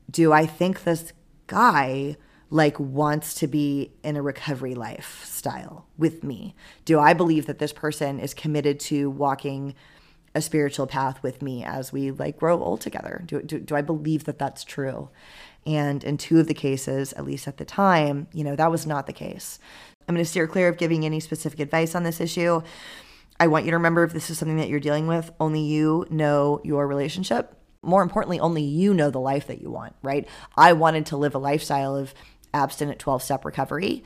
Do 0.09 0.33
I 0.33 0.45
think 0.45 0.83
this 0.83 1.13
guy 1.47 2.17
like 2.49 2.79
wants 2.79 3.35
to 3.35 3.47
be 3.47 3.91
in 4.03 4.17
a 4.17 4.21
recovery 4.21 4.73
lifestyle 4.73 5.85
with 5.97 6.23
me? 6.23 6.55
Do 6.85 6.99
I 6.99 7.13
believe 7.13 7.45
that 7.45 7.59
this 7.59 7.73
person 7.73 8.19
is 8.19 8.33
committed 8.33 8.79
to 8.81 9.09
walking 9.09 9.75
a 10.35 10.41
spiritual 10.41 10.87
path 10.87 11.21
with 11.21 11.41
me 11.41 11.63
as 11.63 11.91
we 11.91 12.11
like 12.11 12.39
grow 12.39 12.61
old 12.61 12.81
together? 12.81 13.23
Do, 13.25 13.41
do, 13.41 13.59
do 13.59 13.75
I 13.75 13.81
believe 13.81 14.23
that 14.25 14.39
that's 14.39 14.63
true? 14.63 15.09
And 15.65 16.03
in 16.03 16.17
two 16.17 16.39
of 16.39 16.47
the 16.47 16.53
cases, 16.53 17.13
at 17.13 17.25
least 17.25 17.47
at 17.47 17.57
the 17.57 17.65
time, 17.65 18.27
you 18.33 18.43
know, 18.43 18.55
that 18.55 18.71
was 18.71 18.87
not 18.87 19.05
the 19.05 19.13
case. 19.13 19.59
I'm 20.07 20.15
going 20.15 20.25
to 20.25 20.29
steer 20.29 20.47
clear 20.47 20.69
of 20.69 20.77
giving 20.77 21.05
any 21.05 21.19
specific 21.19 21.59
advice 21.59 21.93
on 21.93 22.03
this 22.03 22.19
issue 22.19 22.61
I 23.39 23.47
want 23.47 23.65
you 23.65 23.71
to 23.71 23.77
remember 23.77 24.03
if 24.03 24.13
this 24.13 24.29
is 24.29 24.37
something 24.37 24.57
that 24.57 24.69
you're 24.69 24.79
dealing 24.79 25.07
with, 25.07 25.31
only 25.39 25.61
you 25.61 26.05
know 26.09 26.59
your 26.63 26.85
relationship. 26.87 27.55
More 27.81 28.01
importantly, 28.01 28.39
only 28.39 28.63
you 28.63 28.93
know 28.93 29.09
the 29.09 29.19
life 29.19 29.47
that 29.47 29.61
you 29.61 29.71
want, 29.71 29.95
right? 30.03 30.27
I 30.57 30.73
wanted 30.73 31.05
to 31.07 31.17
live 31.17 31.35
a 31.35 31.39
lifestyle 31.39 31.95
of 31.95 32.13
abstinent 32.53 32.99
12 32.99 33.23
step 33.23 33.45
recovery. 33.45 34.03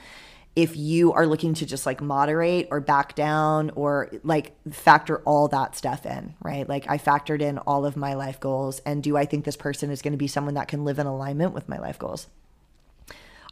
if 0.55 0.77
you 0.77 1.13
are 1.13 1.25
looking 1.25 1.55
to 1.55 1.65
just 1.65 1.85
like 1.85 2.01
moderate 2.01 2.67
or 2.69 2.79
back 2.79 3.15
down 3.15 3.71
or 3.75 4.11
like 4.23 4.53
factor 4.71 5.17
all 5.21 5.47
that 5.47 5.75
stuff 5.75 6.05
in, 6.05 6.35
right? 6.43 6.69
Like 6.69 6.87
I 6.87 6.97
factored 6.99 7.41
in 7.41 7.57
all 7.57 7.85
of 7.85 7.97
my 7.97 8.13
life 8.13 8.39
goals. 8.39 8.79
And 8.85 9.01
do 9.01 9.17
I 9.17 9.25
think 9.25 9.45
this 9.45 9.57
person 9.57 9.89
is 9.89 10.01
going 10.01 10.11
to 10.13 10.17
be 10.17 10.27
someone 10.27 10.53
that 10.53 10.67
can 10.67 10.85
live 10.85 10.99
in 10.99 11.07
alignment 11.07 11.53
with 11.53 11.67
my 11.67 11.79
life 11.79 11.97
goals? 11.97 12.27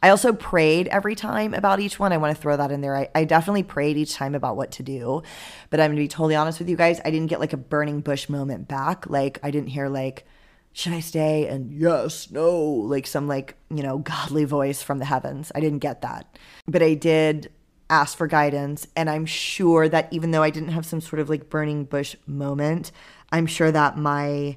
I 0.02 0.08
also 0.08 0.32
prayed 0.32 0.88
every 0.88 1.14
time 1.14 1.54
about 1.54 1.78
each 1.78 1.98
one. 1.98 2.12
I 2.12 2.16
want 2.16 2.34
to 2.34 2.42
throw 2.42 2.56
that 2.56 2.72
in 2.72 2.80
there. 2.80 2.96
I, 2.96 3.08
I 3.14 3.24
definitely 3.24 3.62
prayed 3.62 3.96
each 3.96 4.14
time 4.14 4.34
about 4.34 4.56
what 4.56 4.72
to 4.72 4.82
do. 4.82 5.22
But 5.70 5.78
I'm 5.78 5.88
going 5.88 5.96
to 5.96 6.02
be 6.02 6.08
totally 6.08 6.34
honest 6.34 6.58
with 6.58 6.68
you 6.68 6.76
guys. 6.76 7.00
I 7.04 7.10
didn't 7.10 7.28
get 7.28 7.38
like 7.38 7.52
a 7.52 7.58
burning 7.58 8.00
bush 8.00 8.28
moment 8.28 8.66
back. 8.66 9.08
Like, 9.08 9.38
I 9.44 9.52
didn't 9.52 9.68
hear, 9.68 9.88
like, 9.88 10.26
should 10.72 10.92
I 10.92 11.00
stay? 11.00 11.46
And 11.46 11.72
yes, 11.72 12.30
no, 12.30 12.60
like 12.60 13.06
some 13.06 13.28
like, 13.28 13.56
you 13.70 13.82
know, 13.82 13.98
godly 13.98 14.44
voice 14.44 14.82
from 14.82 14.98
the 14.98 15.04
heavens. 15.04 15.52
I 15.54 15.60
didn't 15.60 15.80
get 15.80 16.02
that. 16.02 16.38
But 16.66 16.82
I 16.82 16.94
did 16.94 17.52
ask 17.88 18.16
for 18.16 18.26
guidance. 18.26 18.88
And 18.96 19.08
I'm 19.08 19.26
sure 19.26 19.88
that 19.88 20.12
even 20.12 20.32
though 20.32 20.42
I 20.42 20.50
didn't 20.50 20.70
have 20.70 20.86
some 20.86 21.00
sort 21.00 21.20
of 21.20 21.28
like 21.28 21.48
burning 21.48 21.84
bush 21.84 22.16
moment, 22.26 22.90
I'm 23.30 23.46
sure 23.46 23.70
that 23.70 23.98
my 23.98 24.56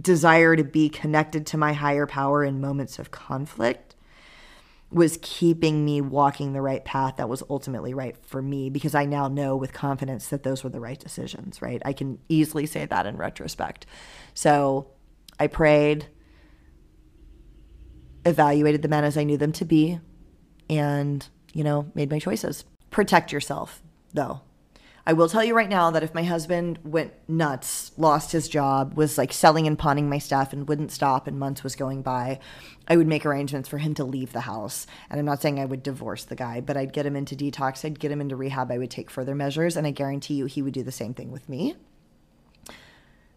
desire 0.00 0.56
to 0.56 0.64
be 0.64 0.88
connected 0.88 1.44
to 1.48 1.58
my 1.58 1.72
higher 1.72 2.06
power 2.06 2.44
in 2.44 2.60
moments 2.60 2.98
of 3.00 3.10
conflict 3.10 3.87
was 4.90 5.18
keeping 5.20 5.84
me 5.84 6.00
walking 6.00 6.52
the 6.52 6.62
right 6.62 6.84
path 6.84 7.16
that 7.16 7.28
was 7.28 7.42
ultimately 7.50 7.92
right 7.92 8.16
for 8.24 8.40
me 8.40 8.70
because 8.70 8.94
I 8.94 9.04
now 9.04 9.28
know 9.28 9.54
with 9.54 9.72
confidence 9.72 10.28
that 10.28 10.44
those 10.44 10.64
were 10.64 10.70
the 10.70 10.80
right 10.80 10.98
decisions, 10.98 11.60
right? 11.60 11.82
I 11.84 11.92
can 11.92 12.18
easily 12.28 12.64
say 12.64 12.86
that 12.86 13.04
in 13.04 13.18
retrospect. 13.18 13.84
So 14.32 14.88
I 15.38 15.46
prayed, 15.46 16.06
evaluated 18.24 18.80
the 18.80 18.88
men 18.88 19.04
as 19.04 19.18
I 19.18 19.24
knew 19.24 19.36
them 19.36 19.52
to 19.52 19.64
be, 19.66 20.00
and, 20.70 21.26
you 21.52 21.64
know, 21.64 21.90
made 21.94 22.10
my 22.10 22.18
choices. 22.18 22.64
Protect 22.90 23.30
yourself, 23.30 23.82
though. 24.14 24.40
I 25.08 25.14
will 25.14 25.30
tell 25.30 25.42
you 25.42 25.56
right 25.56 25.70
now 25.70 25.90
that 25.92 26.02
if 26.02 26.12
my 26.12 26.22
husband 26.22 26.80
went 26.84 27.14
nuts, 27.26 27.92
lost 27.96 28.30
his 28.32 28.46
job, 28.46 28.92
was 28.92 29.16
like 29.16 29.32
selling 29.32 29.66
and 29.66 29.78
pawning 29.78 30.10
my 30.10 30.18
stuff 30.18 30.52
and 30.52 30.68
wouldn't 30.68 30.92
stop 30.92 31.26
and 31.26 31.38
months 31.38 31.64
was 31.64 31.74
going 31.74 32.02
by, 32.02 32.40
I 32.86 32.98
would 32.98 33.06
make 33.06 33.24
arrangements 33.24 33.70
for 33.70 33.78
him 33.78 33.94
to 33.94 34.04
leave 34.04 34.34
the 34.34 34.42
house. 34.42 34.86
And 35.08 35.18
I'm 35.18 35.24
not 35.24 35.40
saying 35.40 35.58
I 35.58 35.64
would 35.64 35.82
divorce 35.82 36.24
the 36.24 36.36
guy, 36.36 36.60
but 36.60 36.76
I'd 36.76 36.92
get 36.92 37.06
him 37.06 37.16
into 37.16 37.34
detox, 37.34 37.86
I'd 37.86 37.98
get 37.98 38.10
him 38.10 38.20
into 38.20 38.36
rehab, 38.36 38.70
I 38.70 38.76
would 38.76 38.90
take 38.90 39.10
further 39.10 39.34
measures, 39.34 39.78
and 39.78 39.86
I 39.86 39.92
guarantee 39.92 40.34
you 40.34 40.44
he 40.44 40.60
would 40.60 40.74
do 40.74 40.82
the 40.82 40.92
same 40.92 41.14
thing 41.14 41.32
with 41.32 41.48
me. 41.48 41.74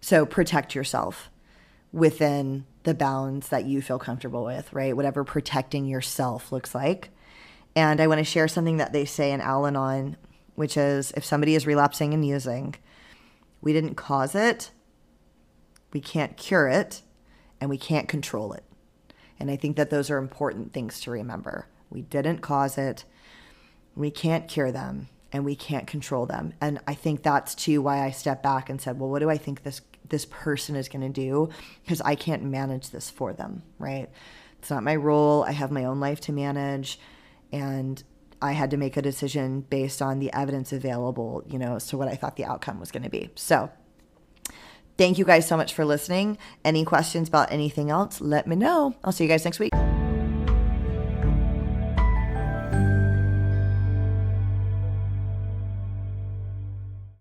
So 0.02 0.26
protect 0.26 0.76
yourself 0.76 1.30
within 1.94 2.66
the 2.84 2.94
bounds 2.94 3.48
that 3.48 3.64
you 3.64 3.82
feel 3.82 3.98
comfortable 3.98 4.44
with, 4.44 4.74
right? 4.74 4.94
Whatever 4.94 5.24
protecting 5.24 5.86
yourself 5.86 6.52
looks 6.52 6.76
like. 6.76 7.12
And 7.78 8.02
I 8.02 8.08
want 8.08 8.20
to 8.20 8.26
share 8.26 8.50
something 8.50 8.76
that 8.76 8.92
they 8.92 9.06
say 9.06 9.32
in 9.32 9.40
Al 9.40 9.66
Anon, 9.66 10.18
which 10.62 10.78
is 10.78 11.12
if 11.18 11.26
somebody 11.26 11.56
is 11.56 11.66
relapsing 11.66 12.14
and 12.14 12.24
using, 12.24 12.76
we 13.62 13.74
didn't 13.74 13.96
cause 13.96 14.36
it, 14.36 14.70
we 15.92 16.00
can't 16.00 16.38
cure 16.38 16.68
it, 16.68 17.02
and 17.60 17.68
we 17.68 17.80
can't 17.80 18.08
control 18.08 18.54
it. 18.54 18.64
And 19.40 19.50
I 19.50 19.56
think 19.56 19.76
that 19.76 19.90
those 19.90 20.12
are 20.12 20.20
important 20.20 20.72
things 20.72 21.02
to 21.02 21.10
remember. 21.10 21.66
We 21.90 22.04
didn't 22.04 22.44
cause 22.44 22.78
it, 22.78 23.06
we 23.96 24.12
can't 24.12 24.48
cure 24.48 24.72
them, 24.72 25.10
and 25.32 25.44
we 25.44 25.56
can't 25.56 25.88
control 25.88 26.28
them. 26.28 26.54
And 26.62 26.80
I 26.86 26.94
think 26.94 27.24
that's 27.24 27.56
too 27.56 27.82
why 27.82 28.06
I 28.06 28.12
stepped 28.12 28.44
back 28.44 28.70
and 28.70 28.80
said, 28.80 29.00
well, 29.00 29.10
what 29.10 29.18
do 29.18 29.32
I 29.32 29.40
think 29.40 29.64
this 29.64 29.82
this 30.10 30.26
person 30.26 30.76
is 30.76 30.90
going 30.90 31.02
to 31.02 31.10
do 31.10 31.50
because 31.82 32.02
I 32.02 32.14
can't 32.14 32.44
manage 32.44 32.92
this 32.92 33.10
for 33.10 33.34
them, 33.34 33.64
right? 33.80 34.12
It's 34.60 34.70
not 34.70 34.84
my 34.84 34.96
role. 34.96 35.44
I 35.44 35.54
have 35.54 35.72
my 35.72 35.86
own 35.86 36.00
life 36.00 36.22
to 36.22 36.32
manage 36.32 37.00
and 37.52 38.04
I 38.42 38.54
had 38.54 38.72
to 38.72 38.78
make 38.78 38.98
a 38.98 39.02
decision 39.02 39.62
based 39.62 40.02
on 40.02 40.20
the 40.20 40.32
evidence 40.34 40.74
available, 40.74 41.44
you 41.46 41.60
know, 41.60 41.76
as 41.76 41.88
to 41.88 41.98
what 41.98 42.08
I 42.08 42.16
thought 42.16 42.36
the 42.36 42.46
outcome 42.46 42.80
was 42.80 42.92
going 42.92 43.04
to 43.04 43.10
be. 43.10 43.30
So, 43.36 43.70
thank 44.98 45.18
you 45.18 45.26
guys 45.26 45.48
so 45.48 45.58
much 45.58 45.74
for 45.74 45.86
listening. 45.86 46.38
Any 46.66 46.86
questions 46.86 47.28
about 47.28 47.52
anything 47.52 47.90
else, 47.90 48.22
let 48.22 48.48
me 48.48 48.56
know. 48.56 48.96
I'll 49.04 49.12
see 49.12 49.24
you 49.24 49.30
guys 49.30 49.46
next 49.46 49.60
week. 49.60 49.74